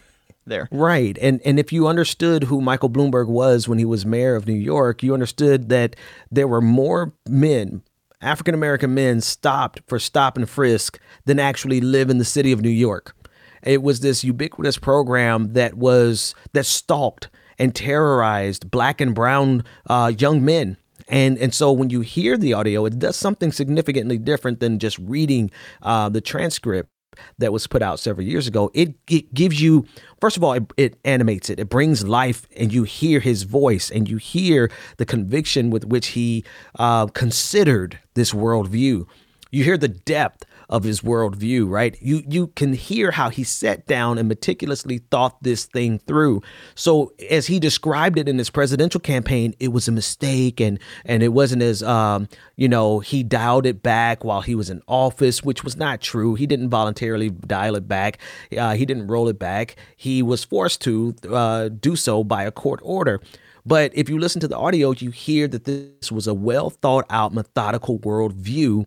[0.46, 0.68] there.
[0.70, 1.16] Right.
[1.20, 4.54] And and if you understood who Michael Bloomberg was when he was mayor of New
[4.54, 5.96] York, you understood that
[6.30, 7.82] there were more men
[8.22, 12.62] African American men stopped for stop and frisk than actually live in the city of
[12.62, 13.14] New York.
[13.62, 20.12] It was this ubiquitous program that was that stalked and terrorized black and brown uh,
[20.16, 20.76] young men.
[21.08, 24.98] And and so when you hear the audio, it does something significantly different than just
[24.98, 25.50] reading
[25.82, 26.91] uh, the transcript
[27.38, 29.86] that was put out several years ago, it, it gives you,
[30.20, 31.58] first of all, it, it, animates it.
[31.58, 36.08] It brings life, and you hear his voice, and you hear the conviction with which
[36.08, 36.44] he
[36.78, 39.06] uh, considered this worldview.
[39.50, 41.96] You hear the depth of his worldview, right?
[42.00, 46.40] You you can hear how he sat down and meticulously thought this thing through.
[46.74, 51.22] So as he described it in his presidential campaign, it was a mistake, and and
[51.22, 55.42] it wasn't as um, you know he dialed it back while he was in office,
[55.42, 56.34] which was not true.
[56.34, 58.18] He didn't voluntarily dial it back.
[58.56, 59.76] Uh, he didn't roll it back.
[59.94, 63.20] He was forced to uh, do so by a court order.
[63.66, 67.04] But if you listen to the audio, you hear that this was a well thought
[67.10, 68.86] out, methodical worldview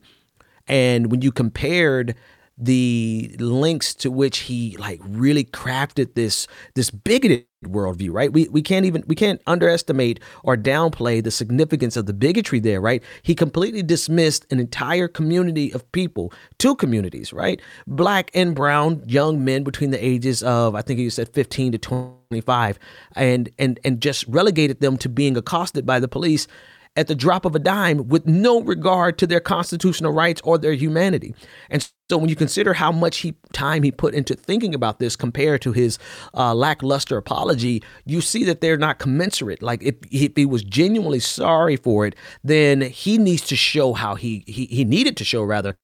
[0.68, 2.16] and when you compared
[2.58, 8.32] the links to which he like really crafted this this bigoted worldview, right?
[8.32, 12.80] We we can't even we can't underestimate or downplay the significance of the bigotry there,
[12.80, 13.04] right?
[13.24, 17.62] He completely dismissed an entire community of people, two communities, right?
[17.88, 21.78] Black and brown young men between the ages of I think you said 15 to
[21.78, 22.80] 25
[23.16, 26.48] and and and just relegated them to being accosted by the police
[26.96, 30.74] at the drop of a dime with no regard to their constitutional rights or their
[30.74, 31.36] humanity.
[31.70, 35.16] And so when you consider how much he, time he put into thinking about this
[35.16, 35.98] compared to his
[36.34, 39.62] uh, lackluster apology, you see that they're not commensurate.
[39.62, 44.16] Like if, if he was genuinely sorry for it, then he needs to show how
[44.16, 45.76] he, he, he needed to show rather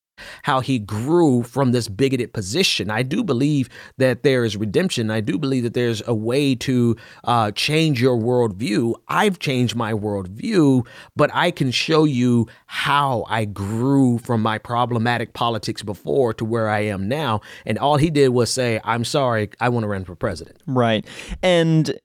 [0.44, 2.90] how he grew from this bigoted position.
[2.90, 5.10] I do believe that there is redemption.
[5.10, 8.96] I do believe that there's a way to uh, change your worldview.
[9.08, 10.86] I've changed my worldview,
[11.16, 16.70] but I can show you how I grew from my problematic politics before to where
[16.70, 17.42] I am now.
[17.66, 20.58] And all he did was say, I'm sorry, I want to run for president.
[20.66, 21.06] Right.
[21.42, 22.00] And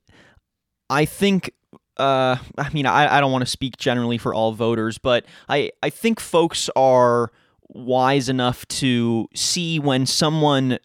[0.88, 1.52] I think
[1.96, 5.70] uh, I mean, I, I don't want to speak generally for all voters, but I,
[5.82, 7.32] I think folks are
[7.69, 10.79] wise enough to see when someone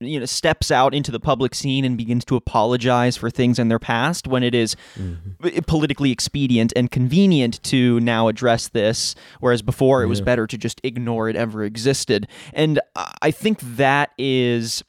[0.00, 3.68] you know steps out into the public scene and begins to apologize for things in
[3.68, 5.58] their past when it is mm-hmm.
[5.66, 10.80] politically expedient and convenient to now address this whereas before it was better to just
[10.84, 12.78] ignore it ever existed and
[13.22, 14.84] i think that is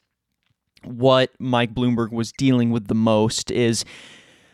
[0.84, 3.84] what Mike Bloomberg was dealing with the most is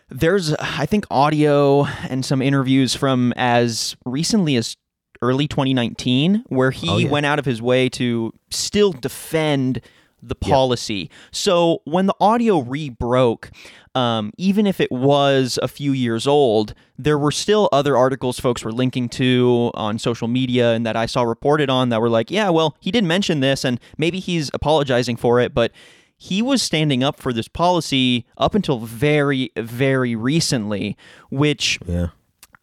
[0.09, 4.77] there's I think audio and some interviews from as recently as
[5.23, 7.09] early 2019 where he oh, yeah.
[7.09, 9.81] went out of his way to still defend
[10.23, 10.95] the policy.
[10.95, 11.11] Yep.
[11.31, 13.51] So when the audio re-broke,
[13.95, 18.65] um, even if it was a few years old, there were still other articles folks
[18.65, 22.31] were linking to on social media and that I saw reported on that were like,
[22.31, 25.73] yeah, well, he did mention this and maybe he's apologizing for it, but
[26.17, 30.97] he was standing up for this policy up until very, very recently,
[31.31, 32.09] which yeah.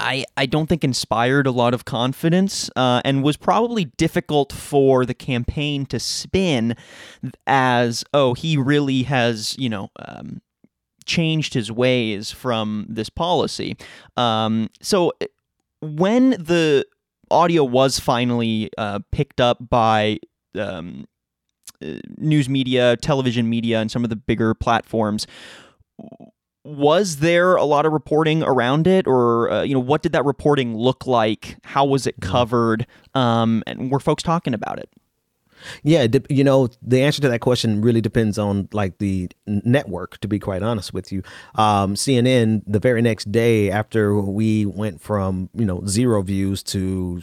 [0.04, 5.06] I, I don't think inspired a lot of confidence uh, and was probably difficult for
[5.06, 6.76] the campaign to spin
[7.48, 10.42] as, oh, he really has, you know, um,
[11.06, 13.78] changed his ways from this policy.
[14.18, 15.14] Um, so
[15.82, 16.86] when the
[17.32, 20.20] audio was finally uh, picked up by
[20.56, 21.06] um,
[21.82, 25.28] uh, news media, television media, and some of the bigger platforms,
[26.64, 29.08] was there a lot of reporting around it?
[29.08, 31.58] Or uh, you know what did that reporting look like?
[31.64, 32.32] How was it mm-hmm.
[32.32, 32.88] covered?
[33.14, 34.90] Um, and were folks talking about it
[35.84, 40.20] yeah, you know, the answer to that question really depends on like the network.
[40.22, 41.24] To be quite honest with you,
[41.56, 47.22] um, CNN the very next day after we went from you know zero views to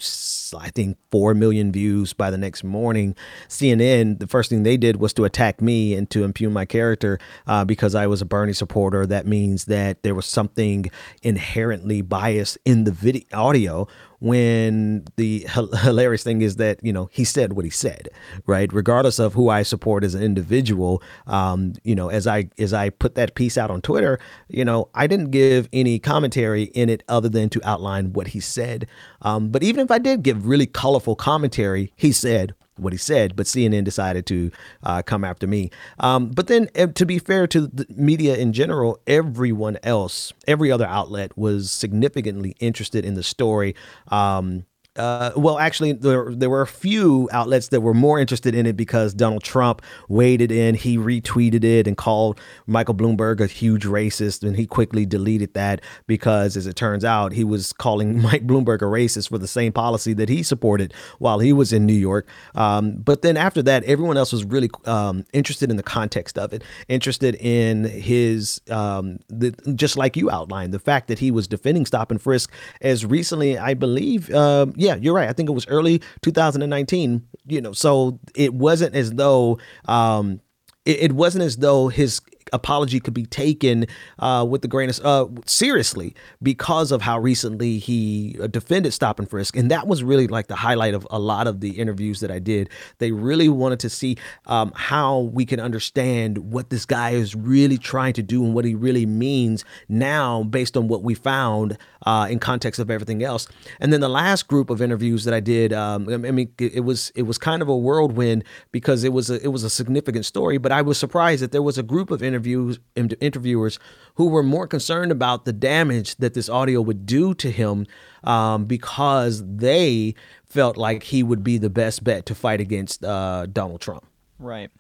[0.58, 3.14] I think four million views by the next morning,
[3.48, 7.18] CNN the first thing they did was to attack me and to impugn my character
[7.46, 9.06] uh, because I was a Bernie supporter.
[9.06, 10.90] That means that there was something
[11.22, 13.88] inherently biased in the video audio
[14.20, 15.46] when the
[15.82, 18.08] hilarious thing is that you know he said what he said
[18.46, 18.72] right?
[18.72, 22.90] Regardless of who i support as an individual um, you know as i as i
[22.90, 24.18] put that piece out on twitter
[24.48, 28.40] you know i didn't give any commentary in it other than to outline what he
[28.40, 28.86] said.
[29.22, 33.36] Um, but even if i did give really colorful commentary he said what he said,
[33.36, 34.50] but CNN decided to
[34.82, 35.70] uh, come after me.
[35.98, 40.70] Um, but then, eh, to be fair to the media in general, everyone else, every
[40.70, 43.74] other outlet was significantly interested in the story.
[44.08, 44.64] Um,
[44.96, 48.76] uh, well, actually, there, there were a few outlets that were more interested in it
[48.76, 50.74] because Donald Trump waded in.
[50.74, 55.80] He retweeted it and called Michael Bloomberg a huge racist, and he quickly deleted that
[56.08, 59.72] because, as it turns out, he was calling Mike Bloomberg a racist for the same
[59.72, 62.26] policy that he supported while he was in New York.
[62.56, 66.52] Um, but then after that, everyone else was really um, interested in the context of
[66.52, 71.46] it, interested in his, um, the, just like you outlined, the fact that he was
[71.46, 72.50] defending stop and frisk
[72.80, 74.34] as recently, I believe.
[74.34, 75.28] Um, yeah, you're right.
[75.28, 77.26] I think it was early 2019.
[77.46, 80.40] You know, so it wasn't as though um,
[80.84, 82.20] it, it wasn't as though his
[82.52, 83.86] apology could be taken
[84.18, 89.18] uh, with the grain of uh, seriously because of how recently he uh, defended stop
[89.18, 92.20] and frisk, and that was really like the highlight of a lot of the interviews
[92.20, 92.68] that I did.
[92.98, 94.16] They really wanted to see
[94.46, 98.64] um, how we can understand what this guy is really trying to do and what
[98.64, 103.46] he really means now, based on what we found uh, in context of everything else.
[103.80, 107.12] And then the last group of interviews that I did, um, I mean, it was
[107.14, 110.58] it was kind of a whirlwind because it was a, it was a significant story,
[110.58, 112.78] but I was surprised that there was a group of interviews interviews
[113.20, 113.78] interviewers
[114.14, 117.86] who were more concerned about the damage that this audio would do to him
[118.24, 120.14] um, because they
[120.44, 124.04] felt like he would be the best bet to fight against uh, Donald Trump.
[124.38, 124.70] Right,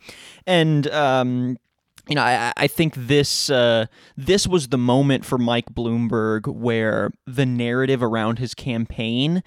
[0.46, 1.58] and um,
[2.08, 7.12] you know, I, I think this uh, this was the moment for Mike Bloomberg where
[7.26, 9.42] the narrative around his campaign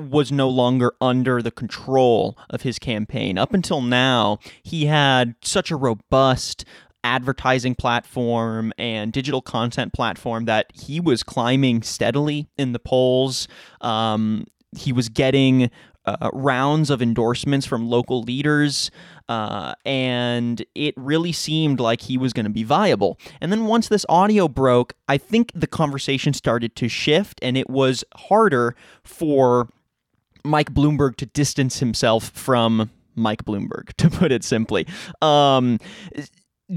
[0.00, 3.38] was no longer under the control of his campaign.
[3.38, 6.64] Up until now, he had such a robust
[7.04, 13.48] advertising platform and digital content platform that he was climbing steadily in the polls.
[13.80, 14.44] Um,
[14.76, 15.70] he was getting
[16.06, 18.90] uh, rounds of endorsements from local leaders,
[19.28, 23.18] uh, and it really seemed like he was going to be viable.
[23.40, 27.68] And then once this audio broke, I think the conversation started to shift, and it
[27.68, 28.74] was harder
[29.04, 29.68] for
[30.44, 34.86] Mike Bloomberg to distance himself from Mike Bloomberg, to put it simply.
[35.20, 35.78] Um,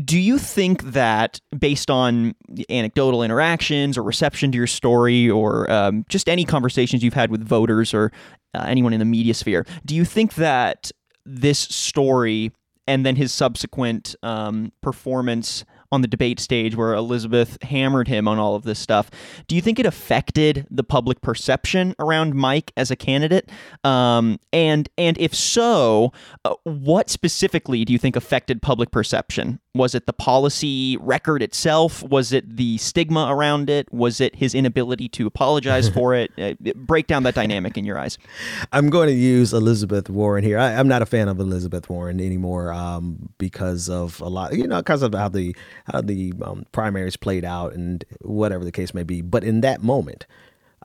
[0.03, 2.33] do you think that based on
[2.69, 7.45] anecdotal interactions or reception to your story or um, just any conversations you've had with
[7.45, 8.11] voters or
[8.55, 10.91] uh, anyone in the media sphere do you think that
[11.25, 12.51] this story
[12.87, 15.63] and then his subsequent um, performance
[15.93, 19.11] on the debate stage where Elizabeth hammered him on all of this stuff.
[19.47, 23.49] Do you think it affected the public perception around Mike as a candidate?
[23.83, 26.11] Um, and and if so,
[26.43, 29.59] uh, what specifically do you think affected public perception?
[29.75, 32.03] Was it the policy record itself?
[32.03, 33.91] Was it the stigma around it?
[33.91, 36.31] Was it his inability to apologize for it?
[36.37, 38.19] Uh, break down that dynamic in your eyes.
[38.71, 40.59] I'm going to use Elizabeth Warren here.
[40.59, 44.67] I, am not a fan of Elizabeth Warren anymore um, because of a lot, you
[44.67, 45.55] know, because of how the
[45.91, 49.23] how the um, primaries played out and whatever the case may be.
[49.23, 50.27] But in that moment,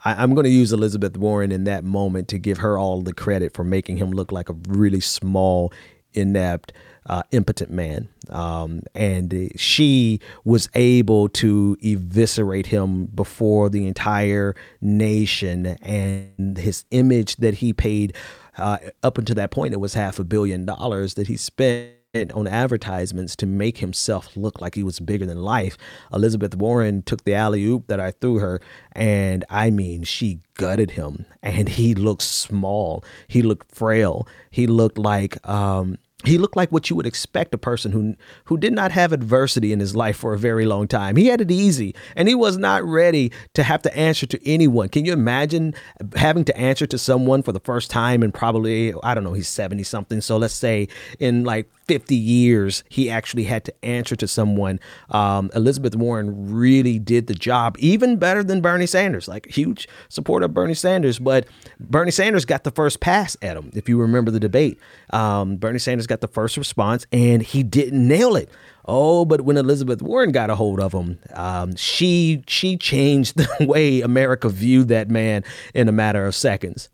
[0.02, 3.12] I, am going to use Elizabeth Warren in that moment to give her all the
[3.12, 5.74] credit for making him look like a really small,
[6.14, 6.72] inept,
[7.08, 8.08] uh, impotent man.
[8.28, 17.36] Um, and she was able to eviscerate him before the entire nation and his image
[17.36, 18.14] that he paid
[18.58, 21.94] uh, up until that point, it was half a billion dollars that he spent
[22.34, 25.76] on advertisements to make himself look like he was bigger than life.
[26.12, 28.60] Elizabeth Warren took the alley oop that I threw her,
[28.92, 33.04] and I mean, she gutted him, and he looked small.
[33.28, 34.26] He looked frail.
[34.50, 38.16] He looked like um, he looked like what you would expect a person who
[38.46, 41.14] who did not have adversity in his life for a very long time.
[41.14, 44.88] He had it easy and he was not ready to have to answer to anyone.
[44.88, 45.74] Can you imagine
[46.16, 49.48] having to answer to someone for the first time and probably I don't know, he's
[49.48, 50.20] 70 something.
[50.20, 50.88] So let's say
[51.20, 54.78] in like 50 years he actually had to answer to someone.
[55.10, 59.26] Um, Elizabeth Warren really did the job even better than Bernie Sanders.
[59.26, 61.46] Like huge supporter of Bernie Sanders, but
[61.80, 63.70] Bernie Sanders got the first pass at him.
[63.74, 64.78] If you remember the debate,
[65.10, 68.50] um, Bernie Sanders got the first response and he didn't nail it.
[68.84, 73.66] Oh, but when Elizabeth Warren got a hold of him, um, she she changed the
[73.66, 75.44] way America viewed that man
[75.74, 76.88] in a matter of seconds.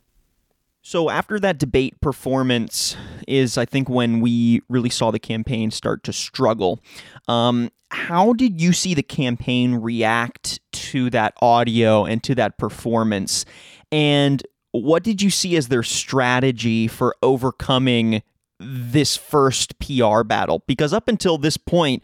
[0.87, 2.95] So after that debate performance
[3.27, 6.79] is, I think, when we really saw the campaign start to struggle.
[7.27, 13.47] Um, how did you see the campaign react to that audio and to that performance?
[13.91, 14.43] And
[14.73, 18.23] what did you see as their strategy for overcoming
[18.61, 22.03] this first PR battle because up until this point,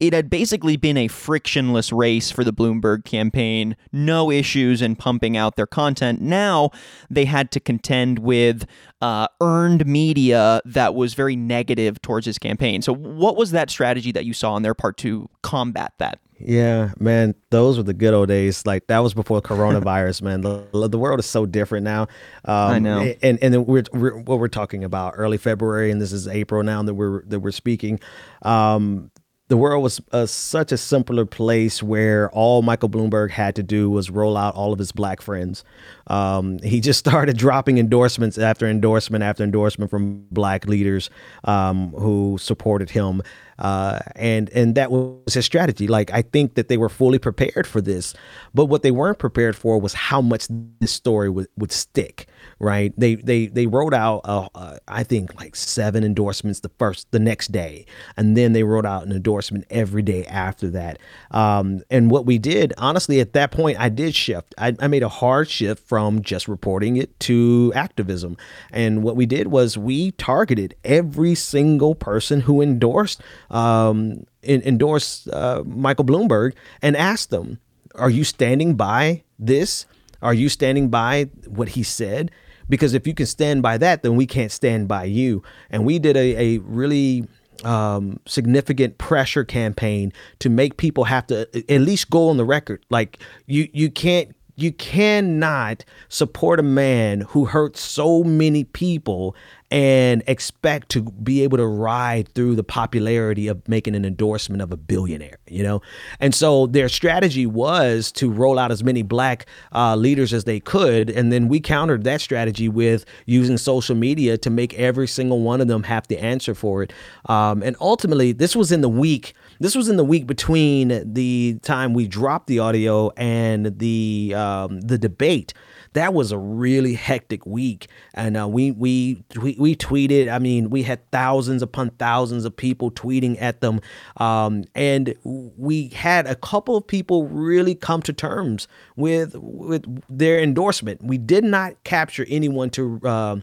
[0.00, 5.36] it had basically been a frictionless race for the Bloomberg campaign, no issues in pumping
[5.36, 6.20] out their content.
[6.20, 6.70] Now
[7.08, 8.66] they had to contend with
[9.00, 12.82] uh, earned media that was very negative towards his campaign.
[12.82, 16.20] So, what was that strategy that you saw on their part to combat that?
[16.38, 18.66] Yeah, man, those were the good old days.
[18.66, 20.42] Like that was before coronavirus, man.
[20.42, 22.02] The, the world is so different now.
[22.44, 23.14] Um, I know.
[23.22, 26.82] And and we're, we're, what we're talking about early February, and this is April now
[26.82, 28.00] that we're that we're speaking.
[28.42, 29.10] Um,
[29.48, 33.88] the world was a, such a simpler place where all Michael Bloomberg had to do
[33.88, 35.62] was roll out all of his black friends.
[36.08, 41.10] Um, he just started dropping endorsements after endorsement after endorsement from black leaders
[41.44, 43.22] um, who supported him.
[43.58, 45.86] Uh, and and that was his strategy.
[45.86, 48.14] Like I think that they were fully prepared for this,
[48.52, 50.46] but what they weren't prepared for was how much
[50.80, 52.26] this story would, would stick.
[52.58, 52.94] Right?
[52.96, 57.18] They they they wrote out uh, uh, I think like seven endorsements the first the
[57.18, 57.84] next day,
[58.16, 60.98] and then they wrote out an endorsement every day after that.
[61.32, 64.54] Um, and what we did, honestly, at that point, I did shift.
[64.56, 68.38] I, I made a hard shift from just reporting it to activism,
[68.72, 73.20] and what we did was we targeted every single person who endorsed
[73.50, 77.58] um, in, endorse uh, Michael Bloomberg and asked them,
[77.96, 79.84] "Are you standing by this?
[80.22, 82.30] Are you standing by what he said?"
[82.68, 85.42] Because if you can stand by that, then we can't stand by you.
[85.70, 87.26] And we did a, a really
[87.64, 92.84] um, significant pressure campaign to make people have to at least go on the record.
[92.90, 99.36] Like you, you can't you cannot support a man who hurt so many people
[99.70, 104.70] and expect to be able to ride through the popularity of making an endorsement of
[104.70, 105.82] a billionaire, you know?
[106.20, 110.60] And so their strategy was to roll out as many black uh, leaders as they
[110.60, 111.10] could.
[111.10, 115.60] And then we countered that strategy with using social media to make every single one
[115.60, 116.92] of them have to answer for it.
[117.26, 119.34] Um, and ultimately, this was in the week.
[119.60, 124.80] This was in the week between the time we dropped the audio and the um,
[124.80, 125.54] the debate
[125.96, 130.30] that was a really hectic week, and uh, we, we we we tweeted.
[130.30, 133.80] I mean, we had thousands upon thousands of people tweeting at them,
[134.18, 140.38] um, and we had a couple of people really come to terms with with their
[140.38, 141.02] endorsement.
[141.02, 143.00] We did not capture anyone to.
[143.02, 143.36] Uh,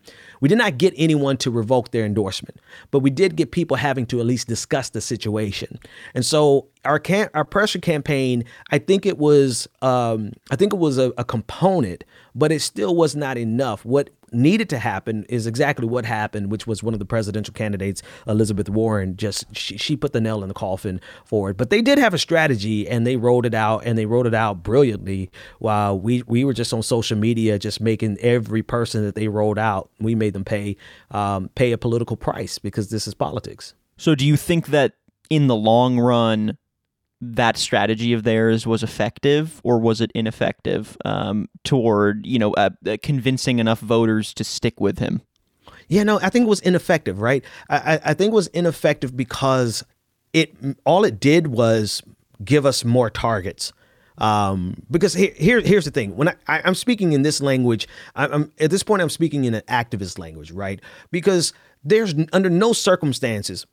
[0.44, 2.60] we did not get anyone to revoke their endorsement,
[2.92, 5.80] but we did get people having to at least discuss the situation.
[6.14, 10.80] And so our can our pressure campaign, I think it was um, I think it
[10.80, 12.04] was a, a component,
[12.36, 13.86] but it still was not enough.
[13.86, 18.02] What needed to happen is exactly what happened, which was one of the presidential candidates,
[18.28, 21.58] Elizabeth Warren, just she, she put the nail in the coffin for it.
[21.58, 24.34] But they did have a strategy and they rolled it out and they rolled it
[24.34, 25.30] out brilliantly
[25.60, 29.60] while we, we were just on social media, just making every person that they rolled
[29.60, 30.78] out, we made them pay
[31.12, 33.76] um, pay a political price because this is politics.
[33.98, 34.94] So do you think that
[35.30, 36.58] in the long run,
[37.32, 42.70] that strategy of theirs was effective or was it ineffective um, toward you know uh,
[42.86, 45.22] uh, convincing enough voters to stick with him?
[45.88, 47.44] Yeah no i think it was ineffective right?
[47.70, 49.84] I, I think it was ineffective because
[50.34, 50.56] it
[50.86, 52.02] all it did was
[52.44, 53.72] give us more targets.
[54.18, 56.16] Um, because here, here, here's the thing.
[56.16, 59.46] When I, I am speaking in this language I, i'm at this point i'm speaking
[59.46, 60.80] in an activist language right?
[61.12, 63.66] Because there's under no circumstances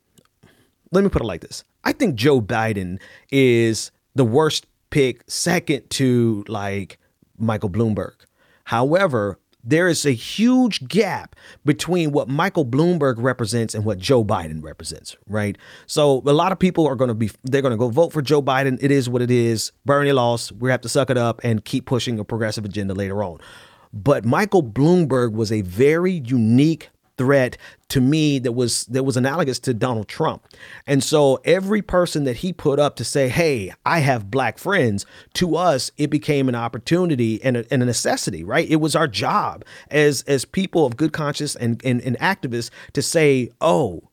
[0.93, 3.01] let me put it like this I think Joe Biden
[3.31, 6.99] is the worst pick, second to like
[7.39, 8.15] Michael Bloomberg.
[8.65, 14.63] However, there is a huge gap between what Michael Bloomberg represents and what Joe Biden
[14.63, 15.57] represents, right?
[15.87, 18.23] So a lot of people are going to be they're going to go vote for
[18.23, 18.79] Joe Biden.
[18.81, 19.73] It is what it is.
[19.85, 20.53] Bernie lost.
[20.53, 23.39] We have to suck it up and keep pushing a progressive agenda later on.
[23.93, 26.91] But Michael Bloomberg was a very unique
[27.21, 27.59] threat
[27.91, 30.43] to me that was that was analogous to Donald Trump.
[30.87, 35.05] And so every person that he put up to say, "Hey, I have black friends,"
[35.35, 38.67] to us it became an opportunity and a, and a necessity, right?
[38.71, 43.03] It was our job as as people of good conscience and, and and activists to
[43.03, 44.05] say, "Oh,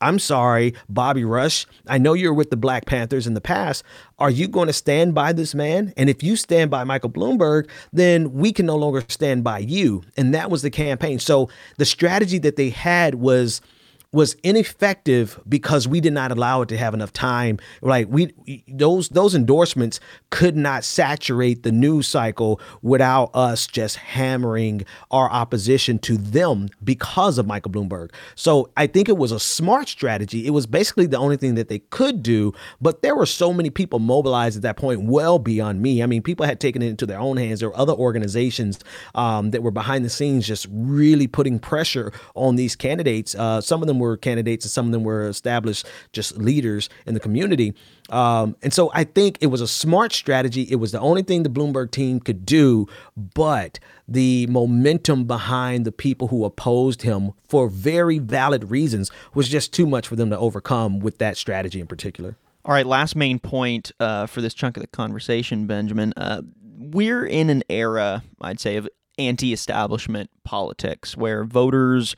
[0.00, 1.66] I'm sorry, Bobby Rush.
[1.86, 3.82] I know you're with the Black Panthers in the past.
[4.18, 5.92] Are you going to stand by this man?
[5.96, 10.02] And if you stand by Michael Bloomberg, then we can no longer stand by you.
[10.16, 11.18] And that was the campaign.
[11.18, 11.48] So
[11.78, 13.60] the strategy that they had was
[14.16, 17.58] was ineffective because we did not allow it to have enough time.
[17.82, 18.32] Like we
[18.66, 25.98] those those endorsements could not saturate the news cycle without us just hammering our opposition
[25.98, 28.10] to them because of Michael Bloomberg.
[28.36, 30.46] So I think it was a smart strategy.
[30.46, 33.68] It was basically the only thing that they could do, but there were so many
[33.68, 36.02] people mobilized at that point well beyond me.
[36.02, 37.60] I mean, people had taken it into their own hands.
[37.60, 38.78] There were other organizations
[39.14, 43.34] um, that were behind the scenes just really putting pressure on these candidates.
[43.34, 47.14] Uh, some of them were candidates and some of them were established just leaders in
[47.14, 47.72] the community.
[48.10, 50.66] Um, and so I think it was a smart strategy.
[50.70, 55.92] It was the only thing the Bloomberg team could do, but the momentum behind the
[55.92, 60.38] people who opposed him for very valid reasons was just too much for them to
[60.38, 62.36] overcome with that strategy in particular.
[62.66, 66.12] All right, last main point uh, for this chunk of the conversation, Benjamin.
[66.16, 66.42] Uh,
[66.78, 68.88] we're in an era, I'd say, of
[69.18, 72.16] anti establishment politics where voters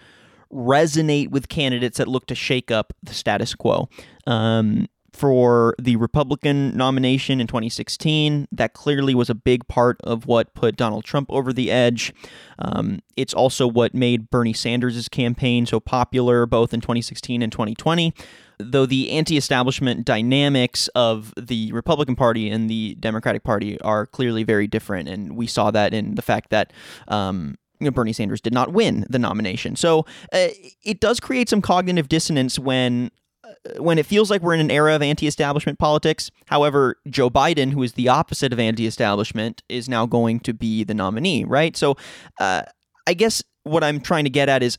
[0.53, 3.89] resonate with candidates that look to shake up the status quo.
[4.27, 10.55] Um, for the Republican nomination in 2016, that clearly was a big part of what
[10.55, 12.13] put Donald Trump over the edge.
[12.61, 18.15] Um, it's also what made Bernie Sanders' campaign so popular both in 2016 and 2020
[18.59, 24.67] though the anti-establishment dynamics of the Republican Party and the Democratic Party are clearly very
[24.67, 26.73] different, and we saw that in the fact that
[27.07, 29.77] um, Bernie Sanders did not win the nomination.
[29.77, 30.01] So
[30.33, 30.49] uh,
[30.85, 33.11] it does create some cognitive dissonance when
[33.45, 36.31] uh, when it feels like we're in an era of anti-establishment politics.
[36.47, 40.95] However, Joe Biden, who is the opposite of anti-establishment, is now going to be the
[40.95, 41.77] nominee, right?
[41.77, 41.97] So
[42.41, 42.63] uh,
[43.07, 44.79] I guess what I'm trying to get at is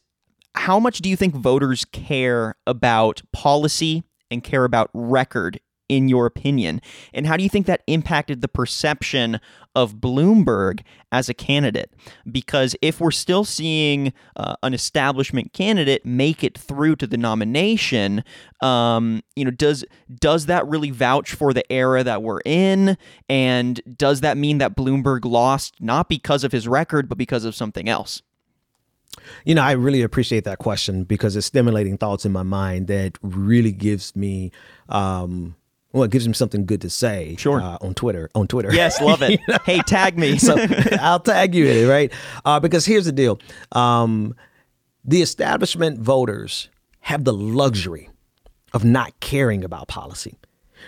[0.56, 5.60] how much do you think voters care about policy and care about record
[5.90, 6.82] in your opinion?
[7.14, 9.40] And how do you think that impacted the perception
[9.76, 11.94] of Bloomberg as a candidate?
[12.32, 18.24] Because if we're still seeing uh, an establishment candidate make it through to the nomination,
[18.61, 19.84] um, you know, does
[20.20, 22.98] does that really vouch for the era that we're in?
[23.28, 27.56] And does that mean that Bloomberg lost not because of his record, but because of
[27.56, 28.22] something else?
[29.45, 33.18] You know, I really appreciate that question because it's stimulating thoughts in my mind that
[33.22, 34.52] really gives me
[34.88, 35.56] um,
[35.91, 37.36] well, it gives him something good to say.
[37.38, 37.61] Sure.
[37.61, 38.30] Uh, on Twitter.
[38.36, 38.74] On Twitter.
[38.74, 39.32] Yes, love it.
[39.40, 39.57] you know?
[39.66, 40.38] Hey, tag me.
[40.38, 40.56] so
[40.99, 42.14] I'll tag you in it, right?
[42.45, 43.40] Uh, because here's the deal:
[43.72, 44.36] um,
[45.03, 46.70] the establishment voters
[47.02, 48.10] have the luxury
[48.74, 50.38] of not caring about policy.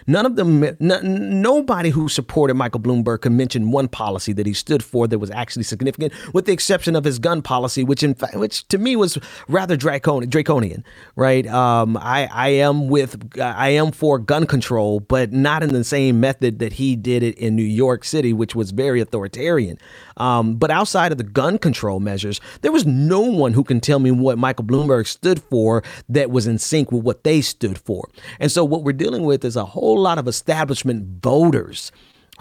[0.08, 4.54] None of them, n- nobody who supported Michael Bloomberg could mention one policy that he
[4.54, 8.14] stood for that was actually significant, with the exception of his gun policy, which in
[8.14, 9.18] fact, which to me was
[9.48, 10.30] rather draconian.
[10.30, 10.84] draconian
[11.16, 11.48] right?
[11.48, 16.20] Um, I, I am with, I am for gun control, but not in the same
[16.20, 19.78] method that he did it in New York City, which was very authoritarian.
[20.18, 24.00] Um, but outside of the gun control measures, there was no one who can tell
[24.00, 28.08] me what Michael Bloomberg stood for that was in sync with what they stood for.
[28.40, 31.92] And so what we're dealing with is a whole lot of establishment voters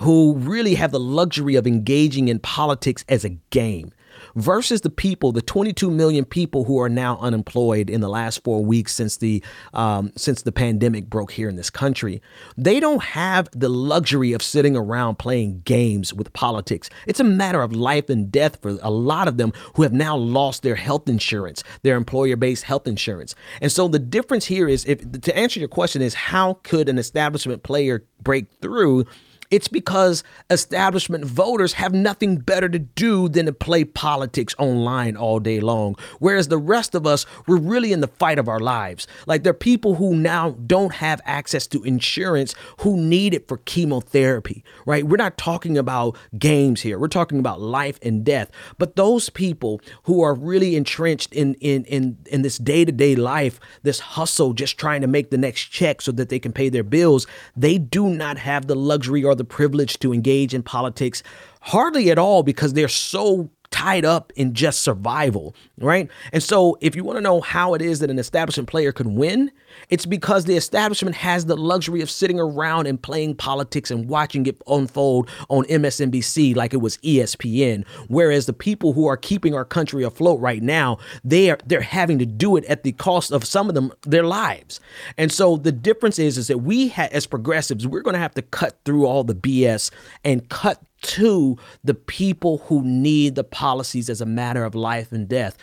[0.00, 3.92] who really have the luxury of engaging in politics as a game
[4.34, 8.64] versus the people, the 22 million people who are now unemployed in the last four
[8.64, 9.42] weeks since the
[9.74, 12.22] um, since the pandemic broke here in this country.
[12.56, 16.90] They don't have the luxury of sitting around playing games with politics.
[17.06, 20.16] It's a matter of life and death for a lot of them who have now
[20.16, 23.34] lost their health insurance, their employer-based health insurance.
[23.60, 26.98] And so the difference here is, if to answer your question, is how could an
[26.98, 29.06] establishment player break through?
[29.50, 35.40] It's because establishment voters have nothing better to do than to play politics online all
[35.40, 35.96] day long.
[36.20, 39.08] Whereas the rest of us, we're really in the fight of our lives.
[39.26, 43.58] Like there are people who now don't have access to insurance who need it for
[43.58, 45.04] chemotherapy, right?
[45.04, 46.98] We're not talking about games here.
[46.98, 48.50] We're talking about life and death.
[48.78, 54.00] But those people who are really entrenched in in in, in this day-to-day life, this
[54.00, 57.26] hustle, just trying to make the next check so that they can pay their bills,
[57.56, 61.22] they do not have the luxury or the privilege to engage in politics
[61.60, 66.08] hardly at all because they're so tied up in just survival, right?
[66.32, 69.06] And so, if you want to know how it is that an establishment player could
[69.06, 69.50] win,
[69.88, 74.46] it's because the establishment has the luxury of sitting around and playing politics and watching
[74.46, 77.86] it unfold on MSNBC like it was ESPN.
[78.08, 82.18] Whereas the people who are keeping our country afloat right now, they are they're having
[82.18, 84.80] to do it at the cost of some of them their lives.
[85.16, 88.34] And so the difference is is that we ha- as progressives, we're going to have
[88.34, 89.90] to cut through all the BS
[90.24, 95.28] and cut to the people who need the policies as a matter of life and
[95.28, 95.56] death.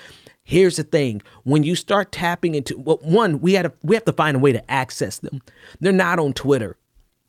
[0.43, 4.13] Here's the thing: when you start tapping into well, one, we had we have to
[4.13, 5.41] find a way to access them.
[5.79, 6.77] They're not on Twitter,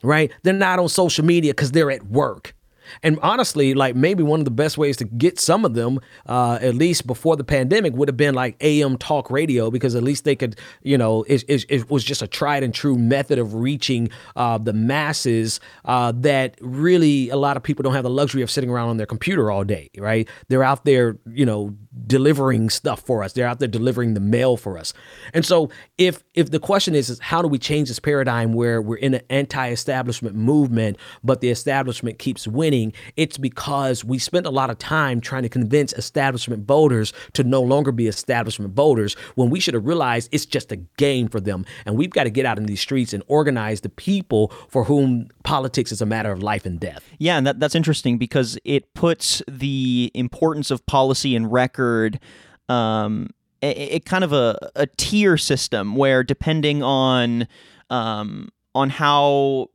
[0.03, 0.31] right?
[0.43, 2.55] They're not on social media because they're at work.
[3.03, 6.59] And honestly, like maybe one of the best ways to get some of them, uh,
[6.61, 10.25] at least before the pandemic, would have been like AM talk radio because at least
[10.25, 13.55] they could, you know, it, it, it was just a tried and true method of
[13.55, 18.43] reaching uh, the masses uh, that really a lot of people don't have the luxury
[18.43, 20.29] of sitting around on their computer all day, right?
[20.49, 21.75] They're out there, you know,
[22.07, 23.33] delivering stuff for us.
[23.33, 24.93] They're out there delivering the mail for us.
[25.35, 28.81] And so if if the question is, is how do we change this paradigm where
[28.81, 32.78] we're in an anti-establishment movement, but the establishment keeps winning,
[33.17, 37.61] it's because we spent a lot of time trying to convince establishment voters to no
[37.61, 41.65] longer be establishment voters when we should have realized it's just a game for them.
[41.87, 45.29] And we've got to get out in these streets and organize the people for whom
[45.45, 47.05] politics is a matter of life and death.
[47.19, 52.21] Yeah, and that, that's interesting because it puts the importance of policy and record
[52.69, 53.31] um,
[53.61, 57.49] it kind of a, a tier system where depending on
[57.91, 59.69] um, on how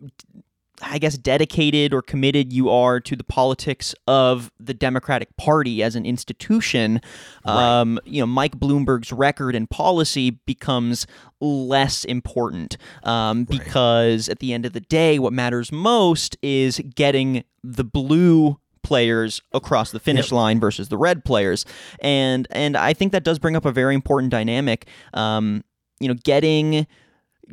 [0.83, 5.95] I guess dedicated or committed you are to the politics of the Democratic Party as
[5.95, 7.01] an institution,
[7.45, 7.79] right.
[7.79, 11.07] um, you know, Mike Bloomberg's record and policy becomes
[11.39, 13.59] less important um, right.
[13.59, 19.41] because at the end of the day, what matters most is getting the blue players
[19.53, 20.33] across the finish yep.
[20.33, 21.65] line versus the red players,
[22.01, 24.87] and and I think that does bring up a very important dynamic.
[25.13, 25.63] Um,
[25.99, 26.85] you know, getting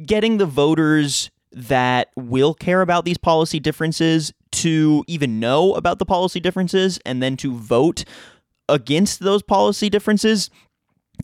[0.05, 6.07] getting the voters that will care about these policy differences to even know about the
[6.07, 8.05] policy differences and then to vote
[8.69, 10.51] against those policy differences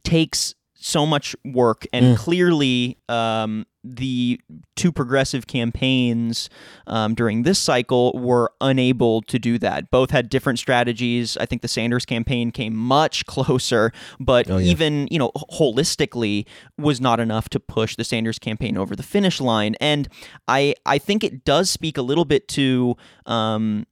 [0.02, 2.18] takes so much work and mm.
[2.18, 4.40] clearly um, the
[4.74, 6.50] two progressive campaigns
[6.86, 9.90] um, during this cycle were unable to do that.
[9.90, 11.36] Both had different strategies.
[11.38, 14.70] I think the Sanders campaign came much closer, but oh, yeah.
[14.70, 16.46] even you know holistically
[16.78, 19.76] was not enough to push the Sanders campaign over the finish line.
[19.80, 20.08] And
[20.46, 23.86] I I think it does speak a little bit to um,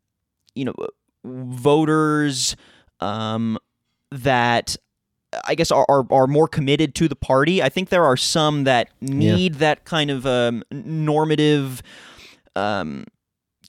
[0.55, 0.75] you know
[1.25, 2.57] voters
[3.01, 3.59] um,
[4.11, 4.77] that
[5.45, 7.63] I guess are, are, are more committed to the party.
[7.63, 9.59] I think there are some that need yeah.
[9.59, 11.83] that kind of um, normative,
[12.57, 13.05] um,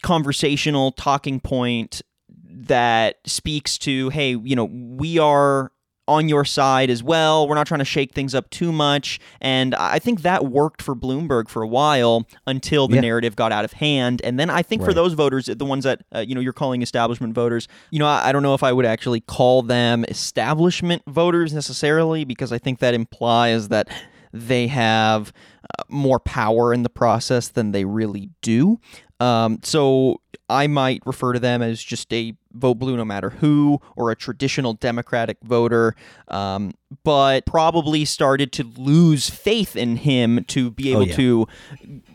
[0.02, 2.02] conversational talking point
[2.48, 5.72] that speaks to, hey, you know, we are
[6.07, 7.48] on your side as well.
[7.48, 9.19] We're not trying to shake things up too much.
[9.41, 13.02] And I think that worked for Bloomberg for a while until the yeah.
[13.02, 14.22] narrative got out of hand.
[14.23, 14.88] And then I think right.
[14.88, 18.07] for those voters, the ones that, uh, you know, you're calling establishment voters, you know,
[18.07, 22.57] I, I, don't know if I would actually call them establishment voters necessarily, because I
[22.57, 23.90] think that implies that
[24.32, 25.32] they have
[25.64, 28.80] uh, more power in the process than they really do.
[29.19, 33.80] Um, so I might refer to them as just a vote blue no matter who
[33.95, 35.95] or a traditional Democratic voter,
[36.27, 36.73] um,
[37.03, 41.15] but probably started to lose faith in him to be oh, able oh, yeah.
[41.15, 41.48] to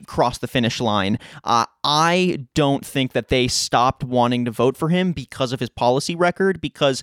[0.06, 1.18] cross the finish line.
[1.44, 5.70] Uh, I don't think that they stopped wanting to vote for him because of his
[5.70, 7.02] policy record, because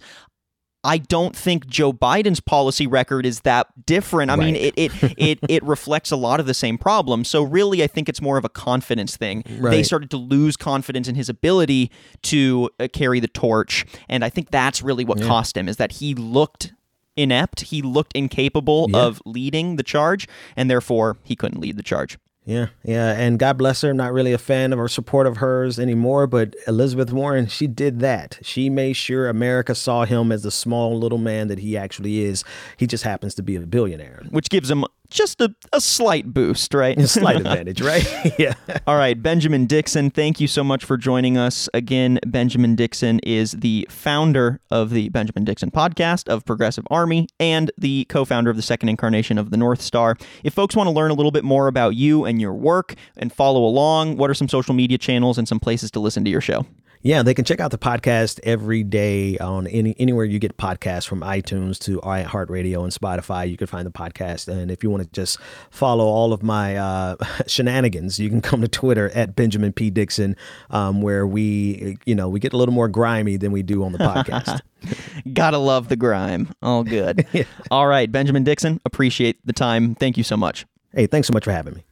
[0.87, 4.31] I don't think Joe Biden's policy record is that different.
[4.31, 4.45] I right.
[4.45, 7.27] mean, it it, it it reflects a lot of the same problems.
[7.27, 9.43] So really, I think it's more of a confidence thing.
[9.59, 9.71] Right.
[9.71, 11.91] They started to lose confidence in his ability
[12.23, 15.27] to uh, carry the torch, and I think that's really what yeah.
[15.27, 16.73] cost him is that he looked
[17.17, 18.99] inept, he looked incapable yeah.
[18.99, 22.17] of leading the charge, and therefore he couldn't lead the charge.
[22.47, 23.89] Yeah, yeah, and God bless her.
[23.89, 27.67] I'm not really a fan of or support of hers anymore, but Elizabeth Warren, she
[27.67, 28.39] did that.
[28.41, 32.45] She made sure America saw him as the small little man that he actually is.
[32.77, 36.73] He just happens to be a billionaire, which gives him just a, a slight boost,
[36.73, 36.97] right?
[36.97, 38.05] A slight advantage, right?
[38.39, 38.53] yeah.
[38.85, 41.69] All right, Benjamin Dixon, thank you so much for joining us.
[41.73, 47.71] Again, Benjamin Dixon is the founder of the Benjamin Dixon podcast of Progressive Army and
[47.77, 50.17] the co founder of the second incarnation of the North Star.
[50.43, 53.31] If folks want to learn a little bit more about you and your work and
[53.31, 56.41] follow along, what are some social media channels and some places to listen to your
[56.41, 56.65] show?
[57.07, 61.07] Yeah, they can check out the podcast every day on any anywhere you get podcasts
[61.07, 63.49] from iTunes to iHeartRadio and Spotify.
[63.49, 65.39] You can find the podcast, and if you want to just
[65.71, 67.15] follow all of my uh,
[67.47, 70.35] shenanigans, you can come to Twitter at Benjamin P Dixon,
[70.69, 73.93] um, where we you know we get a little more grimy than we do on
[73.93, 74.59] the podcast.
[75.33, 76.49] Gotta love the grime.
[76.61, 77.25] All good.
[77.31, 77.45] yeah.
[77.71, 79.95] All right, Benjamin Dixon, appreciate the time.
[79.95, 80.65] Thank you so much.
[80.93, 81.86] Hey, thanks so much for having me.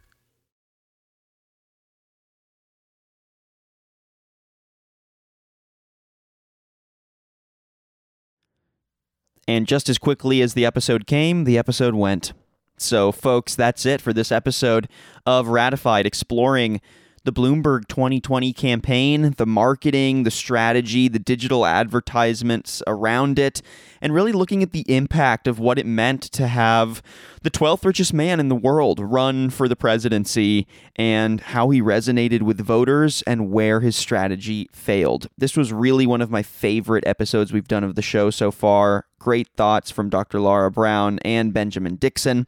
[9.47, 12.33] And just as quickly as the episode came, the episode went.
[12.77, 14.89] So, folks, that's it for this episode
[15.25, 16.81] of Ratified, exploring
[17.25, 23.61] the Bloomberg 2020 campaign, the marketing, the strategy, the digital advertisements around it,
[23.99, 27.01] and really looking at the impact of what it meant to have
[27.45, 30.65] the 12th richest man in the world run for the presidency
[30.95, 35.27] and how he resonated with voters and where his strategy failed.
[35.37, 39.05] This was really one of my favorite episodes we've done of the show so far.
[39.19, 40.39] Great thoughts from Dr.
[40.39, 42.47] Lara Brown and Benjamin Dixon.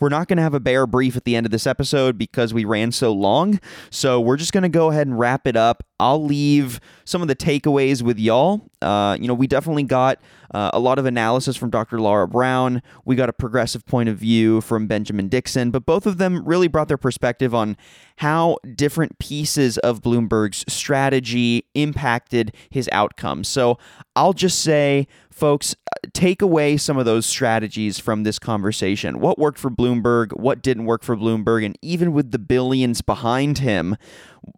[0.00, 2.54] We're not going to have a bear brief at the end of this episode because
[2.54, 3.60] we ran so long.
[3.90, 5.84] So we're just going to go ahead and wrap it up.
[6.00, 8.70] I'll leave some of the takeaways with y'all.
[8.80, 10.20] Uh, you know, we definitely got
[10.54, 12.00] uh, a lot of analysis from Dr.
[12.00, 12.82] Lara Brown.
[13.04, 16.68] We got a progressive point of view from Benjamin Dixon, but both of them really
[16.68, 17.76] brought their perspective on
[18.16, 23.48] how different pieces of Bloomberg's strategy impacted his outcomes.
[23.48, 23.78] So
[24.18, 29.20] I'll just say, folks, uh, take away some of those strategies from this conversation.
[29.20, 30.36] What worked for Bloomberg?
[30.36, 31.64] What didn't work for Bloomberg?
[31.64, 33.96] And even with the billions behind him,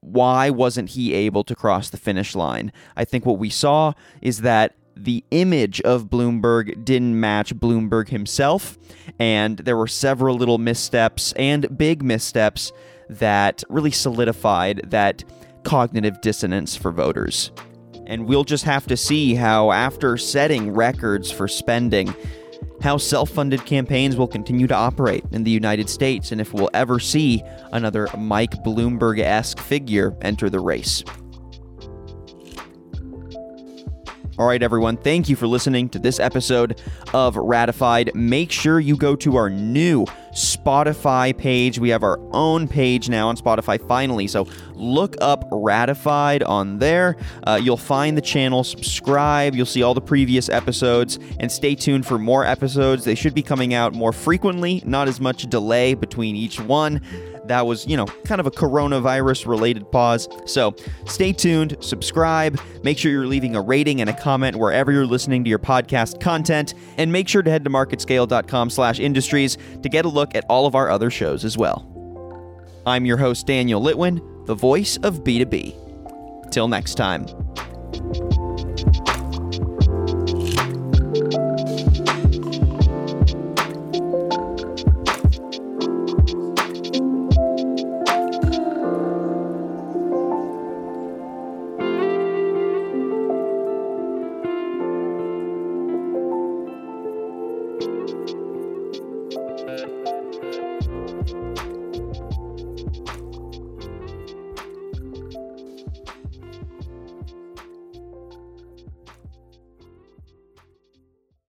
[0.01, 2.73] why wasn't he able to cross the finish line?
[2.97, 3.93] I think what we saw
[4.23, 8.78] is that the image of Bloomberg didn't match Bloomberg himself,
[9.19, 12.73] and there were several little missteps and big missteps
[13.11, 15.23] that really solidified that
[15.65, 17.51] cognitive dissonance for voters.
[18.11, 22.12] And we'll just have to see how, after setting records for spending,
[22.82, 26.70] how self funded campaigns will continue to operate in the United States and if we'll
[26.74, 27.41] ever see
[27.73, 31.05] another Mike Bloomberg esque figure enter the race.
[34.41, 36.81] All right, everyone, thank you for listening to this episode
[37.12, 38.11] of Ratified.
[38.15, 41.79] Make sure you go to our new Spotify page.
[41.79, 44.27] We have our own page now on Spotify finally.
[44.29, 47.19] So look up Ratified on there.
[47.47, 49.55] Uh, you'll find the channel, subscribe.
[49.55, 53.05] You'll see all the previous episodes, and stay tuned for more episodes.
[53.05, 57.03] They should be coming out more frequently, not as much delay between each one
[57.51, 60.29] that was, you know, kind of a coronavirus related pause.
[60.47, 60.75] So
[61.07, 65.45] stay tuned, subscribe, make sure you're leaving a rating and a comment wherever you're listening
[65.45, 70.05] to your podcast content, and make sure to head to marketscale.com slash industries to get
[70.05, 71.87] a look at all of our other shows as well.
[72.87, 76.51] I'm your host, Daniel Litwin, the voice of B2B.
[76.51, 77.27] Till next time.